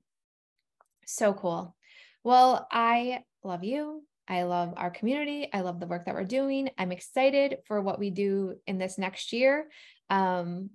[1.07, 1.75] So cool.
[2.23, 4.05] Well, I love you.
[4.29, 5.49] I love our community.
[5.53, 6.71] I love the work that we're doing.
[6.79, 9.69] I'm excited for what we do in this next year.
[10.09, 10.71] Um,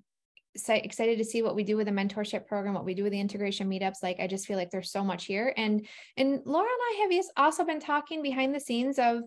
[0.58, 3.12] so excited to see what we do with the mentorship program, what we do with
[3.12, 4.02] the integration meetups.
[4.02, 5.54] Like, I just feel like there's so much here.
[5.56, 5.86] And
[6.18, 9.24] and Laurel and I have also been talking behind the scenes of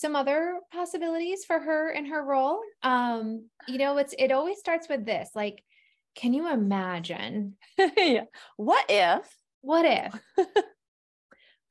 [0.00, 2.60] some other possibilities for her and her role.
[2.82, 5.62] Um, you know, it's it always starts with this, like,
[6.14, 7.56] can you imagine?
[7.96, 8.24] Yeah.
[8.56, 9.36] What if?
[9.60, 10.46] what if?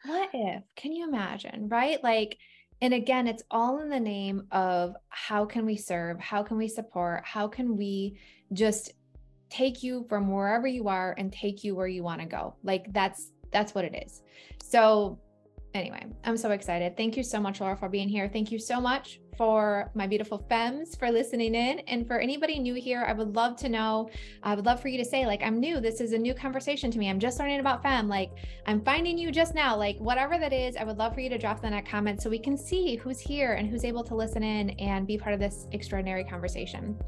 [0.06, 0.64] What if?
[0.78, 2.02] Can you imagine right?
[2.02, 2.38] Like
[2.82, 6.22] and again it's all in the name of how can we serve?
[6.22, 7.26] How can we support?
[7.26, 8.18] How can we
[8.54, 8.94] just
[9.50, 12.56] take you from wherever you are and take you where you want to go?
[12.64, 14.22] Like that's that's what it is.
[14.64, 15.20] So
[15.80, 18.80] anyway i'm so excited thank you so much laurel for being here thank you so
[18.80, 21.80] much for my beautiful FEMs for listening in.
[21.88, 24.10] And for anybody new here, I would love to know,
[24.44, 25.80] I would love for you to say, like, I'm new.
[25.80, 27.10] This is a new conversation to me.
[27.10, 28.10] I'm just learning about FEM.
[28.10, 28.32] Like,
[28.66, 29.78] I'm finding you just now.
[29.78, 32.22] Like, whatever that is, I would love for you to drop that in a comment
[32.22, 35.34] so we can see who's here and who's able to listen in and be part
[35.34, 37.00] of this extraordinary conversation.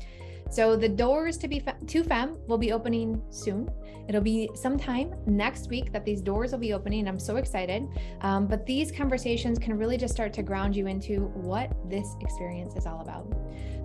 [0.52, 3.70] So the doors to be to FEM will be opening soon.
[4.10, 7.08] It'll be sometime next week that these doors will be opening.
[7.08, 7.88] I'm so excited.
[8.20, 12.76] Um, but these conversations can really just start to ground you into what this experience
[12.76, 13.34] is all about.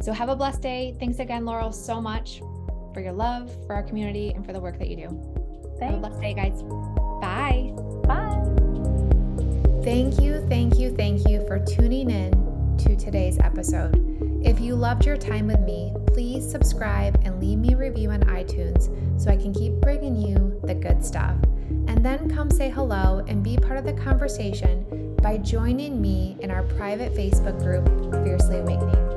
[0.01, 0.97] So have a blessed day.
[0.99, 2.41] Thanks again, Laurel, so much
[2.93, 5.09] for your love, for our community, and for the work that you do.
[5.79, 5.83] Thanks.
[5.83, 6.63] Have a blessed day, guys.
[7.21, 7.73] Bye.
[8.05, 8.43] Bye.
[9.85, 12.33] Thank you, thank you, thank you for tuning in
[12.79, 14.16] to today's episode.
[14.43, 18.21] If you loved your time with me, please subscribe and leave me a review on
[18.23, 21.37] iTunes so I can keep bringing you the good stuff.
[21.89, 26.51] And then come say hello and be part of the conversation by joining me in
[26.51, 27.87] our private Facebook group,
[28.25, 29.17] Fiercely Awakening.